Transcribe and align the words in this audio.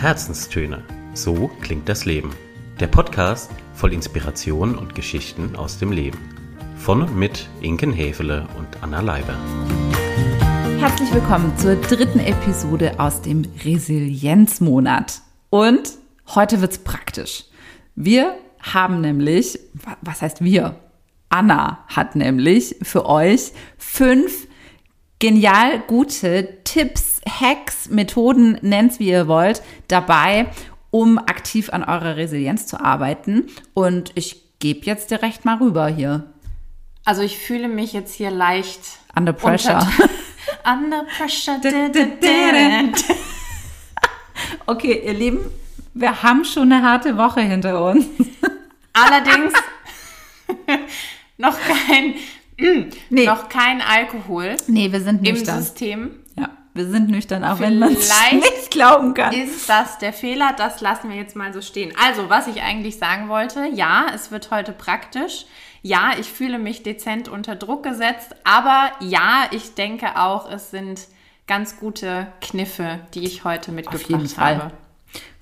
Herzenstöne. 0.00 0.82
So 1.12 1.48
klingt 1.60 1.86
das 1.86 2.06
Leben. 2.06 2.30
Der 2.80 2.86
Podcast 2.86 3.50
voll 3.74 3.92
Inspiration 3.92 4.74
und 4.78 4.94
Geschichten 4.94 5.54
aus 5.56 5.78
dem 5.78 5.92
Leben. 5.92 6.18
Von 6.78 7.02
und 7.02 7.14
mit 7.14 7.46
Inken 7.60 7.92
Hefele 7.92 8.48
und 8.56 8.82
Anna 8.82 9.02
Leiber. 9.02 9.34
Herzlich 10.78 11.12
willkommen 11.12 11.52
zur 11.58 11.76
dritten 11.76 12.18
Episode 12.18 12.98
aus 12.98 13.20
dem 13.20 13.44
Resilienzmonat. 13.62 15.20
Und 15.50 15.90
heute 16.34 16.62
wird's 16.62 16.78
praktisch. 16.78 17.44
Wir 17.94 18.36
haben 18.58 19.02
nämlich, 19.02 19.58
was 20.00 20.22
heißt 20.22 20.42
wir? 20.42 20.76
Anna 21.28 21.84
hat 21.88 22.16
nämlich 22.16 22.76
für 22.80 23.04
euch 23.04 23.52
fünf 23.76 24.46
genial 25.20 25.78
gute 25.86 26.58
Tipps, 26.64 27.20
Hacks, 27.28 27.88
Methoden, 27.88 28.58
nennt's 28.62 28.98
wie 28.98 29.10
ihr 29.10 29.28
wollt, 29.28 29.62
dabei, 29.86 30.48
um 30.90 31.18
aktiv 31.18 31.70
an 31.70 31.84
eurer 31.84 32.16
Resilienz 32.16 32.66
zu 32.66 32.80
arbeiten. 32.80 33.46
Und 33.74 34.10
ich 34.16 34.58
gebe 34.58 34.84
jetzt 34.86 35.12
direkt 35.12 35.44
mal 35.44 35.58
rüber 35.58 35.86
hier. 35.86 36.32
Also 37.04 37.22
ich 37.22 37.38
fühle 37.38 37.68
mich 37.68 37.92
jetzt 37.92 38.14
hier 38.14 38.30
leicht 38.30 38.80
under 39.16 39.32
pressure. 39.32 39.86
under 40.64 41.04
pressure. 41.04 41.60
okay, 44.66 45.02
ihr 45.04 45.14
Lieben, 45.14 45.40
wir 45.94 46.22
haben 46.22 46.44
schon 46.44 46.72
eine 46.72 46.82
harte 46.82 47.16
Woche 47.16 47.40
hinter 47.40 47.84
uns. 47.84 48.06
Allerdings 48.92 49.52
noch 51.36 51.56
kein 51.60 52.14
nee. 53.10 53.26
noch 53.26 53.48
kein 53.48 53.80
Alkohol. 53.80 54.56
Nee, 54.66 54.92
wir 54.92 55.00
sind 55.00 55.22
nüchtern. 55.22 55.58
Im 55.58 55.62
System. 55.62 56.10
Ja, 56.38 56.50
wir 56.74 56.86
sind 56.86 57.08
nüchtern, 57.08 57.44
auch 57.44 57.56
Vielleicht 57.56 57.72
wenn 57.72 57.78
man 57.78 57.92
es 57.92 58.32
nicht 58.32 58.70
glauben 58.70 59.14
kann. 59.14 59.32
Ist 59.32 59.68
das 59.68 59.98
der 59.98 60.12
Fehler? 60.12 60.54
Das 60.56 60.80
lassen 60.80 61.10
wir 61.10 61.16
jetzt 61.16 61.36
mal 61.36 61.52
so 61.52 61.60
stehen. 61.60 61.92
Also, 62.02 62.28
was 62.30 62.46
ich 62.46 62.62
eigentlich 62.62 62.98
sagen 62.98 63.28
wollte, 63.28 63.66
ja, 63.72 64.06
es 64.14 64.30
wird 64.30 64.50
heute 64.50 64.72
praktisch. 64.72 65.46
Ja, 65.82 66.12
ich 66.18 66.30
fühle 66.30 66.58
mich 66.58 66.82
dezent 66.82 67.28
unter 67.28 67.56
Druck 67.56 67.82
gesetzt, 67.82 68.34
aber 68.44 68.90
ja, 69.00 69.46
ich 69.50 69.74
denke 69.74 70.18
auch, 70.18 70.50
es 70.50 70.70
sind 70.70 71.08
ganz 71.46 71.78
gute 71.78 72.28
Kniffe, 72.40 73.00
die 73.14 73.24
ich 73.24 73.44
heute 73.44 73.72
mitgebracht 73.72 74.04
Auf 74.04 74.10
jeden 74.10 74.28
Fall. 74.28 74.58
habe. 74.58 74.72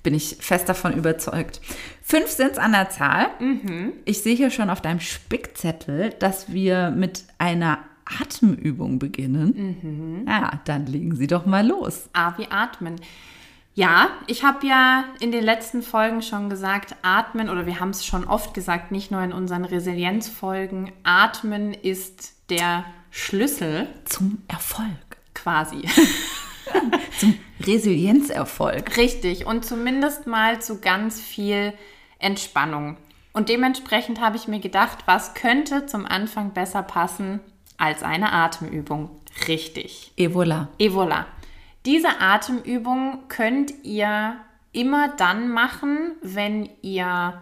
Bin 0.03 0.13
ich 0.13 0.37
fest 0.39 0.69
davon 0.69 0.93
überzeugt. 0.93 1.59
Fünf 2.01 2.27
sind 2.27 2.51
es 2.51 2.57
an 2.57 2.71
der 2.71 2.89
Zahl. 2.89 3.27
Mhm. 3.39 3.93
Ich 4.05 4.21
sehe 4.21 4.35
hier 4.35 4.49
schon 4.49 4.69
auf 4.69 4.81
deinem 4.81 4.99
Spickzettel, 4.99 6.11
dass 6.19 6.51
wir 6.51 6.91
mit 6.91 7.25
einer 7.37 7.79
Atemübung 8.05 8.99
beginnen. 8.99 9.77
Mhm. 9.81 10.27
Ja, 10.27 10.61
dann 10.65 10.85
legen 10.85 11.15
Sie 11.15 11.27
doch 11.27 11.45
mal 11.45 11.67
los. 11.67 12.09
A 12.13 12.37
wie 12.37 12.47
atmen. 12.49 12.95
Ja, 13.75 14.09
ich 14.27 14.43
habe 14.43 14.67
ja 14.67 15.05
in 15.19 15.31
den 15.31 15.43
letzten 15.43 15.81
Folgen 15.83 16.21
schon 16.21 16.49
gesagt, 16.49 16.95
atmen, 17.01 17.49
oder 17.49 17.65
wir 17.65 17.79
haben 17.79 17.91
es 17.91 18.05
schon 18.05 18.25
oft 18.25 18.53
gesagt, 18.53 18.91
nicht 18.91 19.11
nur 19.11 19.21
in 19.21 19.31
unseren 19.31 19.63
Resilienzfolgen, 19.63 20.91
atmen 21.03 21.73
ist 21.73 22.33
der 22.49 22.83
Schlüssel 23.11 23.87
zum 24.05 24.39
Erfolg. 24.47 24.89
Quasi. 25.33 25.83
zum 27.19 27.37
Resilienzerfolg. 27.61 28.97
Richtig. 28.97 29.45
Und 29.45 29.65
zumindest 29.65 30.27
mal 30.27 30.61
zu 30.61 30.79
ganz 30.81 31.19
viel 31.19 31.73
Entspannung. 32.19 32.97
Und 33.33 33.49
dementsprechend 33.49 34.19
habe 34.19 34.37
ich 34.37 34.47
mir 34.47 34.59
gedacht, 34.59 34.99
was 35.05 35.33
könnte 35.33 35.85
zum 35.85 36.05
Anfang 36.05 36.53
besser 36.53 36.83
passen 36.83 37.39
als 37.77 38.03
eine 38.03 38.31
Atemübung? 38.31 39.09
Richtig. 39.47 40.11
Evola. 40.17 40.69
Evola. 40.77 41.25
Diese 41.85 42.19
Atemübung 42.19 43.23
könnt 43.29 43.73
ihr 43.83 44.35
immer 44.71 45.09
dann 45.15 45.49
machen, 45.49 46.15
wenn 46.21 46.69
ihr 46.81 47.41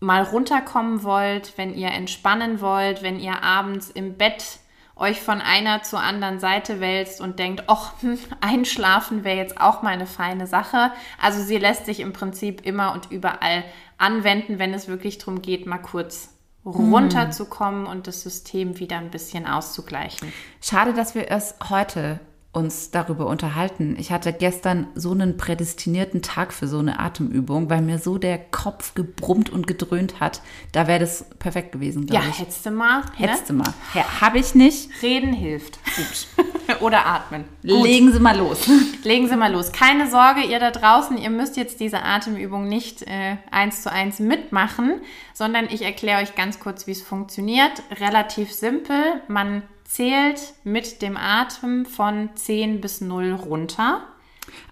mal 0.00 0.22
runterkommen 0.22 1.02
wollt, 1.02 1.56
wenn 1.58 1.74
ihr 1.74 1.88
entspannen 1.88 2.60
wollt, 2.60 3.02
wenn 3.02 3.20
ihr 3.20 3.42
abends 3.42 3.90
im 3.90 4.16
Bett 4.16 4.60
euch 5.00 5.20
von 5.20 5.40
einer 5.40 5.82
zur 5.82 6.00
anderen 6.00 6.38
Seite 6.38 6.78
wälzt 6.78 7.20
und 7.20 7.38
denkt, 7.38 7.64
ach, 7.66 7.94
hm, 8.00 8.18
einschlafen 8.40 9.24
wäre 9.24 9.38
jetzt 9.38 9.60
auch 9.60 9.82
mal 9.82 9.90
eine 9.90 10.06
feine 10.06 10.46
Sache. 10.46 10.92
Also 11.20 11.42
sie 11.42 11.58
lässt 11.58 11.86
sich 11.86 12.00
im 12.00 12.12
Prinzip 12.12 12.64
immer 12.64 12.92
und 12.92 13.10
überall 13.10 13.64
anwenden, 13.98 14.58
wenn 14.58 14.74
es 14.74 14.88
wirklich 14.88 15.18
darum 15.18 15.42
geht, 15.42 15.66
mal 15.66 15.78
kurz 15.78 16.34
runterzukommen 16.64 17.86
und 17.86 18.06
das 18.06 18.22
System 18.22 18.78
wieder 18.78 18.98
ein 18.98 19.10
bisschen 19.10 19.46
auszugleichen. 19.46 20.30
Schade, 20.60 20.92
dass 20.92 21.14
wir 21.14 21.30
es 21.30 21.54
heute 21.70 22.20
uns 22.52 22.90
darüber 22.90 23.26
unterhalten. 23.26 23.94
Ich 23.96 24.10
hatte 24.10 24.32
gestern 24.32 24.88
so 24.96 25.12
einen 25.12 25.36
prädestinierten 25.36 26.20
Tag 26.20 26.52
für 26.52 26.66
so 26.66 26.80
eine 26.80 26.98
Atemübung, 26.98 27.70
weil 27.70 27.80
mir 27.80 28.00
so 28.00 28.18
der 28.18 28.38
Kopf 28.38 28.94
gebrummt 28.94 29.50
und 29.50 29.68
gedröhnt 29.68 30.18
hat. 30.18 30.42
Da 30.72 30.88
wäre 30.88 30.98
das 30.98 31.26
perfekt 31.38 31.70
gewesen, 31.70 32.06
glaube 32.06 32.24
ja, 32.24 32.30
ich. 32.30 32.38
Ja, 32.38 32.44
hättest 32.44 32.66
du 32.66 32.72
mal. 32.72 33.00
Ne? 33.02 33.06
Hättest 33.14 33.50
du 33.50 33.52
mal. 33.52 33.72
Ja, 33.94 34.20
Habe 34.20 34.40
ich 34.40 34.56
nicht. 34.56 34.90
Reden 35.00 35.32
hilft. 35.32 35.78
Gut. 35.94 36.80
Oder 36.80 37.06
atmen. 37.06 37.44
Gut. 37.62 37.84
Legen 37.84 38.12
Sie 38.12 38.18
mal 38.18 38.36
los. 38.36 38.68
Legen 39.04 39.28
Sie 39.28 39.36
mal 39.36 39.52
los. 39.52 39.70
Keine 39.70 40.10
Sorge, 40.10 40.40
ihr 40.40 40.58
da 40.58 40.72
draußen, 40.72 41.18
ihr 41.18 41.30
müsst 41.30 41.56
jetzt 41.56 41.78
diese 41.78 42.02
Atemübung 42.02 42.68
nicht 42.68 43.02
äh, 43.02 43.36
eins 43.52 43.82
zu 43.82 43.92
eins 43.92 44.18
mitmachen, 44.18 45.00
sondern 45.34 45.68
ich 45.70 45.82
erkläre 45.82 46.20
euch 46.20 46.34
ganz 46.34 46.58
kurz, 46.58 46.88
wie 46.88 46.92
es 46.92 47.02
funktioniert. 47.02 47.82
Relativ 48.00 48.52
simpel. 48.52 49.22
Man 49.28 49.62
zählt 49.90 50.54
mit 50.62 51.02
dem 51.02 51.16
Atem 51.16 51.84
von 51.84 52.30
10 52.34 52.80
bis 52.80 53.00
0 53.00 53.32
runter. 53.32 54.02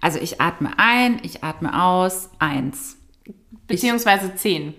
Also 0.01 0.21
ich 0.21 0.41
atme 0.41 0.71
ein, 0.77 1.19
ich 1.23 1.43
atme 1.43 1.83
aus, 1.83 2.31
1. 2.39 2.97
Beziehungsweise 3.67 4.35
10. 4.37 4.75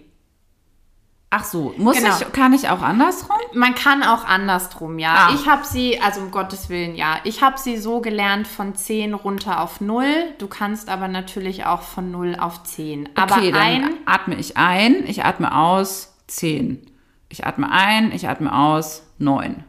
Ach 1.31 1.44
so, 1.44 1.75
muss 1.77 1.97
genau. 1.97 2.16
ich, 2.17 2.31
kann 2.31 2.53
ich 2.53 2.69
auch 2.69 2.81
andersrum? 2.81 3.38
Man 3.53 3.75
kann 3.75 4.01
auch 4.01 4.25
andersrum, 4.25 4.97
ja. 4.97 5.27
Ah. 5.27 5.35
Ich 5.35 5.47
habe 5.47 5.66
sie, 5.66 6.01
also 6.01 6.22
um 6.22 6.31
Gottes 6.31 6.69
Willen, 6.69 6.95
ja. 6.95 7.17
Ich 7.25 7.44
habe 7.44 7.59
sie 7.59 7.77
so 7.77 8.00
gelernt 8.00 8.47
von 8.47 8.75
10 8.75 9.13
runter 9.13 9.61
auf 9.61 9.81
0. 9.81 10.06
Du 10.39 10.47
kannst 10.47 10.89
aber 10.89 11.07
natürlich 11.09 11.66
auch 11.66 11.81
von 11.81 12.11
0 12.11 12.38
auf 12.39 12.63
10. 12.63 13.09
Aber 13.16 13.35
okay, 13.35 13.51
dann 13.51 13.61
ein, 13.61 13.94
atme 14.06 14.35
ich 14.35 14.57
ein, 14.57 15.06
ich 15.06 15.23
atme 15.25 15.56
aus, 15.56 16.16
10. 16.27 16.81
Ich 17.27 17.45
atme 17.45 17.69
ein, 17.71 18.11
ich 18.13 18.27
atme 18.27 18.57
aus, 18.57 19.03
9. 19.19 19.66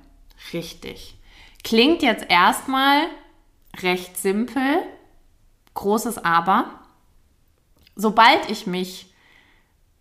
Richtig. 0.53 1.17
Klingt 1.63 2.03
jetzt 2.03 2.27
erstmal 2.29 3.07
recht 3.83 4.17
simpel, 4.17 4.83
großes 5.75 6.19
Aber. 6.19 6.81
Sobald 7.97 8.51
ich 8.51 8.67
mich, 8.67 9.13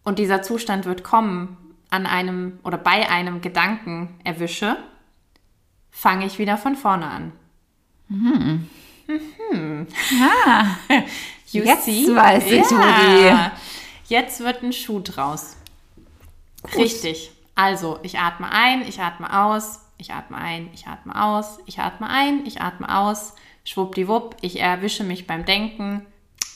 und 0.03 0.19
dieser 0.19 0.41
Zustand 0.41 0.85
wird 0.85 1.03
kommen, 1.03 1.57
an 1.89 2.05
einem 2.05 2.59
oder 2.63 2.77
bei 2.77 3.09
einem 3.09 3.41
Gedanken 3.41 4.19
erwische, 4.23 4.77
fange 5.91 6.25
ich 6.25 6.39
wieder 6.39 6.57
von 6.57 6.75
vorne 6.75 7.07
an. 7.07 7.31
Mhm. 8.07 8.69
Mhm. 9.51 9.87
Ja. 10.19 10.77
You 11.51 11.63
Jetzt 11.63 11.85
see? 11.85 12.15
weiß 12.15 12.45
ich, 12.45 12.69
ja. 12.69 13.51
Jetzt 14.07 14.39
wird 14.41 14.61
ein 14.61 14.71
Schuh 14.71 14.99
draus. 14.99 15.57
Gut. 16.61 16.75
Richtig. 16.75 17.31
Also, 17.55 17.99
ich 18.03 18.19
atme 18.19 18.51
ein, 18.51 18.87
ich 18.87 19.01
atme 19.01 19.35
aus, 19.35 19.79
ich 19.99 20.13
atme 20.13 20.37
ein, 20.37 20.69
ich 20.73 20.87
atme 20.87 21.21
aus, 21.21 21.59
ich 21.65 21.79
atme 21.79 22.09
ein, 22.09 22.45
ich 22.45 22.61
atme 22.61 22.97
aus, 22.97 23.35
schwuppdiwupp, 23.65 24.37
ich 24.41 24.59
erwische 24.59 25.03
mich 25.03 25.27
beim 25.27 25.45
Denken. 25.45 26.05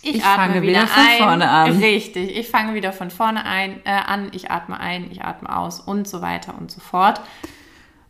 Ich, 0.01 0.15
ich 0.15 0.25
atme 0.25 0.61
wieder, 0.61 0.81
wieder, 0.81 0.87
von 0.87 1.03
ein. 1.03 1.17
vorne 1.17 1.49
an. 1.49 1.71
Richtig, 1.77 2.35
ich 2.35 2.49
fange 2.49 2.73
wieder 2.73 2.93
von 2.93 3.11
vorne 3.11 3.45
ein, 3.45 3.81
äh, 3.85 3.91
an, 3.91 4.29
ich 4.31 4.49
atme 4.49 4.79
ein, 4.79 5.11
ich 5.11 5.23
atme 5.23 5.55
aus 5.55 5.81
und 5.81 6.07
so 6.07 6.21
weiter 6.21 6.57
und 6.57 6.71
so 6.71 6.79
fort. 6.79 7.21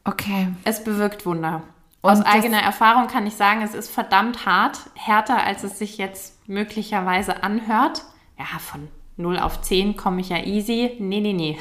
Okay. 0.03 0.49
Es 0.63 0.83
bewirkt 0.83 1.25
Wunder. 1.25 1.63
Und 2.01 2.11
Aus 2.11 2.21
eigener 2.21 2.61
Erfahrung 2.61 3.07
kann 3.07 3.25
ich 3.25 3.35
sagen, 3.35 3.61
es 3.61 3.73
ist 3.73 3.89
verdammt 3.89 4.45
hart, 4.45 4.77
härter, 4.95 5.43
als 5.43 5.63
es 5.63 5.79
sich 5.79 5.97
jetzt 5.97 6.47
möglicherweise 6.47 7.43
anhört. 7.43 8.03
Ja, 8.37 8.59
von 8.59 8.89
0 9.17 9.39
auf 9.39 9.61
10 9.61 9.95
komme 9.95 10.21
ich 10.21 10.29
ja 10.29 10.37
easy. 10.37 10.97
Nee, 10.99 11.21
nee, 11.21 11.33
nee. 11.33 11.57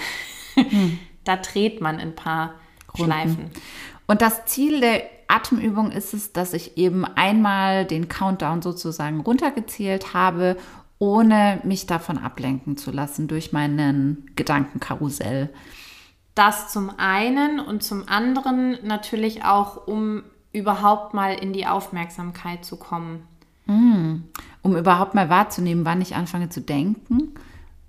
Hm. 0.55 0.99
da 1.25 1.37
dreht 1.37 1.81
man 1.81 1.99
ein 1.99 2.15
paar 2.15 2.55
Runden. 2.99 3.12
Schleifen. 3.12 3.50
Und 4.06 4.23
das 4.23 4.44
Ziel 4.47 4.81
der 4.81 5.03
Atemübung 5.29 5.91
ist 5.91 6.12
es, 6.12 6.33
dass 6.33 6.53
ich 6.53 6.77
eben 6.77 7.05
einmal 7.05 7.87
den 7.87 8.09
Countdown 8.09 8.61
sozusagen 8.61 9.21
runtergezählt 9.21 10.12
habe, 10.15 10.56
ohne 10.99 11.61
mich 11.65 11.87
davon 11.87 12.19
ablenken 12.19 12.77
zu 12.77 12.91
lassen 12.91 13.29
durch 13.29 13.53
meinen 13.53 14.31
Gedankenkarussell. 14.37 15.50
Das 16.35 16.73
zum 16.73 16.91
einen 16.99 17.61
und 17.61 17.83
zum 17.83 18.09
anderen 18.09 18.79
natürlich 18.85 19.44
auch, 19.44 19.87
um 19.87 20.23
überhaupt 20.53 21.15
mal 21.15 21.33
in 21.35 21.53
die 21.53 21.67
Aufmerksamkeit 21.67 22.65
zu 22.65 22.77
kommen. 22.77 23.27
Mm, 23.67 24.25
um 24.62 24.77
überhaupt 24.77 25.15
mal 25.15 25.29
wahrzunehmen, 25.29 25.85
wann 25.85 26.00
ich 26.00 26.15
anfange 26.15 26.49
zu 26.49 26.61
denken. 26.61 27.35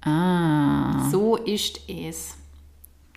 Ah. 0.01 1.09
So 1.09 1.35
ist 1.35 1.81
es. 1.87 2.37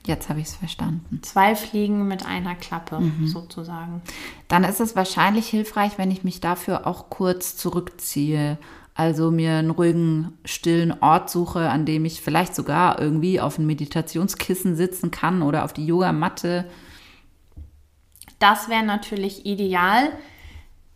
Jetzt 0.06 0.28
habe 0.28 0.40
ich 0.40 0.46
es 0.46 0.54
verstanden. 0.54 1.20
Zwei 1.22 1.56
Fliegen 1.56 2.06
mit 2.06 2.24
einer 2.24 2.54
Klappe 2.54 3.00
mhm. 3.00 3.26
sozusagen. 3.26 4.02
Dann 4.46 4.62
ist 4.62 4.80
es 4.80 4.94
wahrscheinlich 4.94 5.48
hilfreich, 5.48 5.98
wenn 5.98 6.12
ich 6.12 6.22
mich 6.22 6.40
dafür 6.40 6.86
auch 6.86 7.10
kurz 7.10 7.56
zurückziehe 7.56 8.56
Also 8.94 9.30
mir 9.30 9.54
einen 9.56 9.72
ruhigen, 9.72 10.38
stillen 10.44 11.02
Ort 11.02 11.28
suche, 11.28 11.68
an 11.68 11.84
dem 11.84 12.04
ich 12.04 12.22
vielleicht 12.22 12.54
sogar 12.54 13.00
irgendwie 13.00 13.40
auf 13.40 13.58
ein 13.58 13.66
Meditationskissen 13.66 14.76
sitzen 14.76 15.10
kann 15.10 15.42
oder 15.42 15.64
auf 15.64 15.72
die 15.72 15.84
Yogamatte. 15.84 16.64
Das 18.38 18.68
wäre 18.68 18.84
natürlich 18.84 19.44
ideal. 19.44 20.10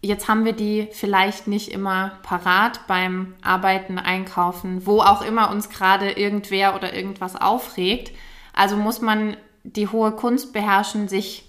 Jetzt 0.03 0.29
haben 0.29 0.45
wir 0.45 0.55
die 0.55 0.89
vielleicht 0.93 1.47
nicht 1.47 1.69
immer 1.69 2.13
parat 2.23 2.87
beim 2.87 3.35
Arbeiten, 3.43 3.99
Einkaufen, 3.99 4.87
wo 4.87 5.01
auch 5.01 5.21
immer 5.21 5.51
uns 5.51 5.69
gerade 5.69 6.13
irgendwer 6.13 6.75
oder 6.75 6.95
irgendwas 6.95 7.37
aufregt. 7.37 8.13
Also 8.55 8.77
muss 8.77 9.01
man 9.01 9.37
die 9.65 9.89
hohe 9.89 10.13
Kunst 10.13 10.53
beherrschen, 10.53 11.09
sich 11.09 11.45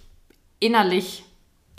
innerlich 0.60 1.24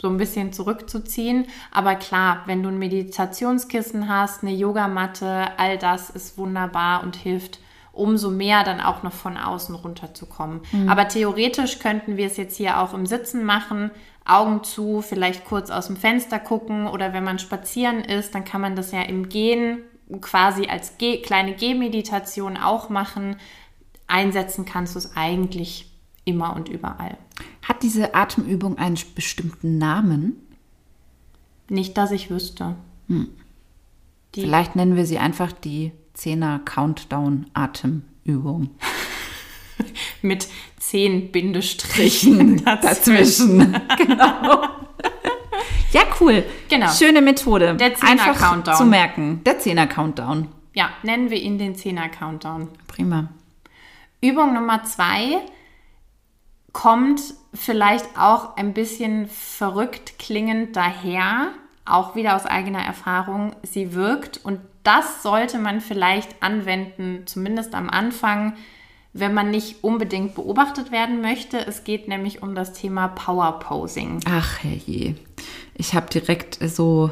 so 0.01 0.09
ein 0.09 0.17
bisschen 0.17 0.51
zurückzuziehen. 0.51 1.45
Aber 1.71 1.95
klar, 1.95 2.43
wenn 2.45 2.61
du 2.61 2.69
ein 2.69 2.77
Meditationskissen 2.77 4.09
hast, 4.09 4.43
eine 4.43 4.53
Yogamatte, 4.53 5.47
all 5.57 5.77
das 5.77 6.09
ist 6.09 6.37
wunderbar 6.37 7.03
und 7.03 7.15
hilft 7.15 7.59
umso 7.93 8.31
mehr 8.31 8.63
dann 8.63 8.81
auch 8.81 9.03
noch 9.03 9.13
von 9.13 9.37
außen 9.37 9.75
runterzukommen. 9.75 10.61
Mhm. 10.71 10.89
Aber 10.89 11.07
theoretisch 11.07 11.79
könnten 11.79 12.17
wir 12.17 12.25
es 12.25 12.37
jetzt 12.37 12.57
hier 12.57 12.79
auch 12.79 12.93
im 12.93 13.05
Sitzen 13.05 13.45
machen, 13.45 13.91
Augen 14.25 14.63
zu, 14.63 15.01
vielleicht 15.01 15.45
kurz 15.45 15.69
aus 15.69 15.87
dem 15.87 15.95
Fenster 15.95 16.39
gucken 16.39 16.87
oder 16.87 17.13
wenn 17.13 17.23
man 17.23 17.39
spazieren 17.39 18.01
ist, 18.01 18.33
dann 18.33 18.45
kann 18.45 18.61
man 18.61 18.75
das 18.75 18.91
ja 18.91 19.03
im 19.03 19.29
Gehen 19.29 19.83
quasi 20.21 20.67
als 20.67 20.97
Ge 20.97 21.21
kleine 21.21 21.53
Gehmeditation 21.53 22.57
auch 22.57 22.89
machen. 22.89 23.37
Einsetzen 24.13 24.65
kannst 24.65 24.93
du 24.93 24.99
es 24.99 25.17
eigentlich 25.17 25.91
immer 26.23 26.55
und 26.55 26.69
überall. 26.69 27.17
Hat 27.67 27.81
diese 27.81 28.13
Atemübung 28.13 28.77
einen 28.77 28.99
bestimmten 29.15 29.79
Namen? 29.79 30.35
Nicht, 31.67 31.97
dass 31.97 32.11
ich 32.11 32.29
wüsste. 32.29 32.75
Hm. 33.07 33.29
Vielleicht 34.35 34.75
nennen 34.75 34.95
wir 34.95 35.07
sie 35.07 35.17
einfach 35.17 35.51
die 35.51 35.93
10er 36.15 36.59
Countdown 36.59 37.47
Atemübung. 37.53 38.69
Mit 40.21 40.47
zehn 40.77 41.31
Bindestrichen 41.31 42.63
dazwischen. 42.63 43.59
genau. 43.97 44.63
Ja, 45.91 46.01
cool. 46.19 46.43
Genau. 46.69 46.91
Schöne 46.91 47.21
Methode. 47.21 47.75
Der 47.77 47.95
10er 47.95 48.33
Countdown. 48.33 48.75
zu 48.75 48.85
merken. 48.85 49.41
Der 49.43 49.59
10er 49.59 49.87
Countdown. 49.87 50.49
Ja, 50.75 50.89
nennen 51.01 51.31
wir 51.31 51.41
ihn 51.41 51.57
den 51.57 51.75
10er 51.75 52.09
Countdown. 52.09 52.67
Prima. 52.87 53.29
Übung 54.23 54.53
Nummer 54.53 54.83
zwei 54.85 55.41
kommt 56.71 57.21
vielleicht 57.53 58.17
auch 58.17 58.55
ein 58.55 58.73
bisschen 58.73 59.27
verrückt 59.27 60.17
klingend 60.17 60.77
daher, 60.77 61.49
auch 61.83 62.15
wieder 62.15 62.37
aus 62.37 62.45
eigener 62.45 62.81
Erfahrung. 62.81 63.53
Sie 63.63 63.93
wirkt 63.93 64.39
und 64.45 64.61
das 64.83 65.23
sollte 65.23 65.59
man 65.59 65.81
vielleicht 65.81 66.41
anwenden, 66.41 67.23
zumindest 67.25 67.75
am 67.75 67.89
Anfang, 67.89 68.55
wenn 69.11 69.33
man 69.33 69.51
nicht 69.51 69.83
unbedingt 69.83 70.35
beobachtet 70.35 70.91
werden 70.91 71.21
möchte. 71.21 71.57
Es 71.57 71.83
geht 71.83 72.07
nämlich 72.07 72.41
um 72.41 72.55
das 72.55 72.71
Thema 72.71 73.09
Power 73.09 73.59
Posing. 73.59 74.21
Ach 74.25 74.63
herrje, 74.63 75.15
ich 75.75 75.95
habe 75.95 76.07
direkt 76.07 76.57
so 76.61 77.11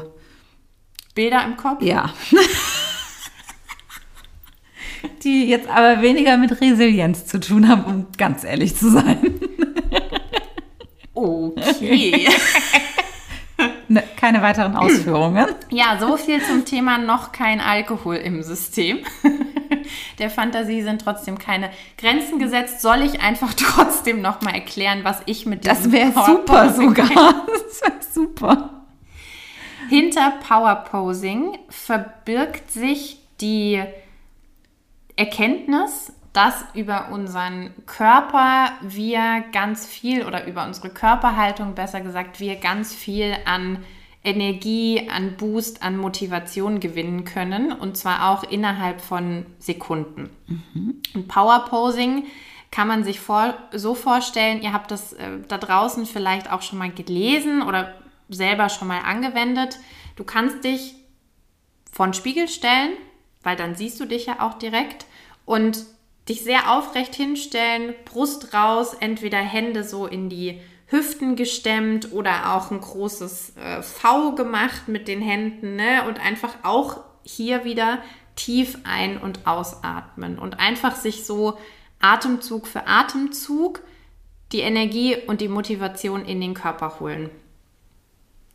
Bilder 1.14 1.44
im 1.44 1.58
Kopf. 1.58 1.82
Ja. 1.82 2.10
Die 5.22 5.48
jetzt 5.48 5.68
aber 5.68 6.02
weniger 6.02 6.36
mit 6.36 6.60
Resilienz 6.60 7.26
zu 7.26 7.40
tun 7.40 7.68
haben, 7.68 7.84
um 7.84 8.06
ganz 8.16 8.44
ehrlich 8.44 8.76
zu 8.76 8.90
sein. 8.90 9.18
Okay. 11.14 12.28
Ne, 13.92 14.02
keine 14.16 14.40
weiteren 14.40 14.74
Ausführungen. 14.74 15.46
Ja, 15.68 15.98
so 16.00 16.16
viel 16.16 16.42
zum 16.42 16.64
Thema 16.64 16.96
noch 16.96 17.30
kein 17.30 17.60
Alkohol 17.60 18.16
im 18.16 18.42
System. 18.42 19.00
Der 20.18 20.30
Fantasie 20.30 20.80
sind 20.80 21.02
trotzdem 21.02 21.38
keine 21.38 21.68
Grenzen 21.98 22.38
gesetzt. 22.38 22.80
Soll 22.80 23.02
ich 23.02 23.20
einfach 23.20 23.52
trotzdem 23.56 24.22
noch 24.22 24.40
mal 24.40 24.54
erklären, 24.54 25.00
was 25.02 25.20
ich 25.26 25.44
mit 25.44 25.64
diesem 25.64 25.92
Das 25.92 25.92
wäre 25.92 26.12
super 26.24 26.72
sogar. 26.72 27.44
Das 27.46 27.82
wäre 27.82 28.00
super. 28.10 28.84
Hinter 29.90 30.32
Power 30.48 30.76
Posing 30.76 31.58
verbirgt 31.68 32.70
sich 32.70 33.18
die 33.42 33.82
Erkenntnis, 35.16 36.12
dass 36.32 36.64
über 36.74 37.10
unseren 37.10 37.72
Körper 37.86 38.70
wir 38.80 39.44
ganz 39.52 39.86
viel 39.86 40.24
oder 40.24 40.46
über 40.46 40.64
unsere 40.66 40.88
Körperhaltung 40.88 41.74
besser 41.74 42.00
gesagt, 42.00 42.40
wir 42.40 42.56
ganz 42.56 42.94
viel 42.94 43.36
an 43.44 43.84
Energie, 44.24 45.08
an 45.10 45.36
Boost, 45.36 45.82
an 45.82 45.96
Motivation 45.96 46.80
gewinnen 46.80 47.24
können 47.24 47.72
und 47.72 47.96
zwar 47.96 48.30
auch 48.30 48.44
innerhalb 48.44 49.00
von 49.00 49.46
Sekunden. 49.58 50.30
Mhm. 50.46 51.02
Und 51.14 51.28
Power 51.28 51.66
Posing 51.68 52.24
kann 52.70 52.88
man 52.88 53.04
sich 53.04 53.20
vor, 53.20 53.54
so 53.72 53.94
vorstellen, 53.94 54.62
ihr 54.62 54.72
habt 54.72 54.90
das 54.90 55.12
äh, 55.12 55.38
da 55.48 55.58
draußen 55.58 56.06
vielleicht 56.06 56.50
auch 56.50 56.62
schon 56.62 56.78
mal 56.78 56.90
gelesen 56.90 57.62
oder 57.62 57.94
selber 58.30 58.68
schon 58.68 58.88
mal 58.88 59.00
angewendet. 59.00 59.78
Du 60.16 60.24
kannst 60.24 60.64
dich 60.64 60.94
vor 61.92 62.06
den 62.06 62.14
Spiegel 62.14 62.48
stellen, 62.48 62.92
weil 63.42 63.56
dann 63.56 63.74
siehst 63.74 64.00
du 64.00 64.04
dich 64.04 64.26
ja 64.26 64.40
auch 64.40 64.54
direkt 64.54 65.06
und 65.44 65.84
dich 66.28 66.42
sehr 66.44 66.72
aufrecht 66.72 67.14
hinstellen, 67.14 67.94
Brust 68.04 68.54
raus, 68.54 68.94
entweder 68.98 69.38
Hände 69.38 69.84
so 69.84 70.06
in 70.06 70.28
die 70.28 70.60
Hüften 70.86 71.36
gestemmt 71.36 72.12
oder 72.12 72.54
auch 72.54 72.70
ein 72.70 72.80
großes 72.80 73.56
äh, 73.56 73.82
V 73.82 74.34
gemacht 74.34 74.88
mit 74.88 75.08
den 75.08 75.22
Händen 75.22 75.76
ne? 75.76 76.04
und 76.06 76.20
einfach 76.20 76.54
auch 76.62 77.00
hier 77.24 77.64
wieder 77.64 77.98
tief 78.36 78.78
ein- 78.84 79.18
und 79.18 79.46
ausatmen 79.46 80.38
und 80.38 80.60
einfach 80.60 80.94
sich 80.96 81.24
so 81.24 81.58
Atemzug 82.00 82.66
für 82.66 82.86
Atemzug 82.86 83.80
die 84.52 84.60
Energie 84.60 85.16
und 85.26 85.40
die 85.40 85.48
Motivation 85.48 86.24
in 86.24 86.40
den 86.40 86.54
Körper 86.54 87.00
holen. 87.00 87.30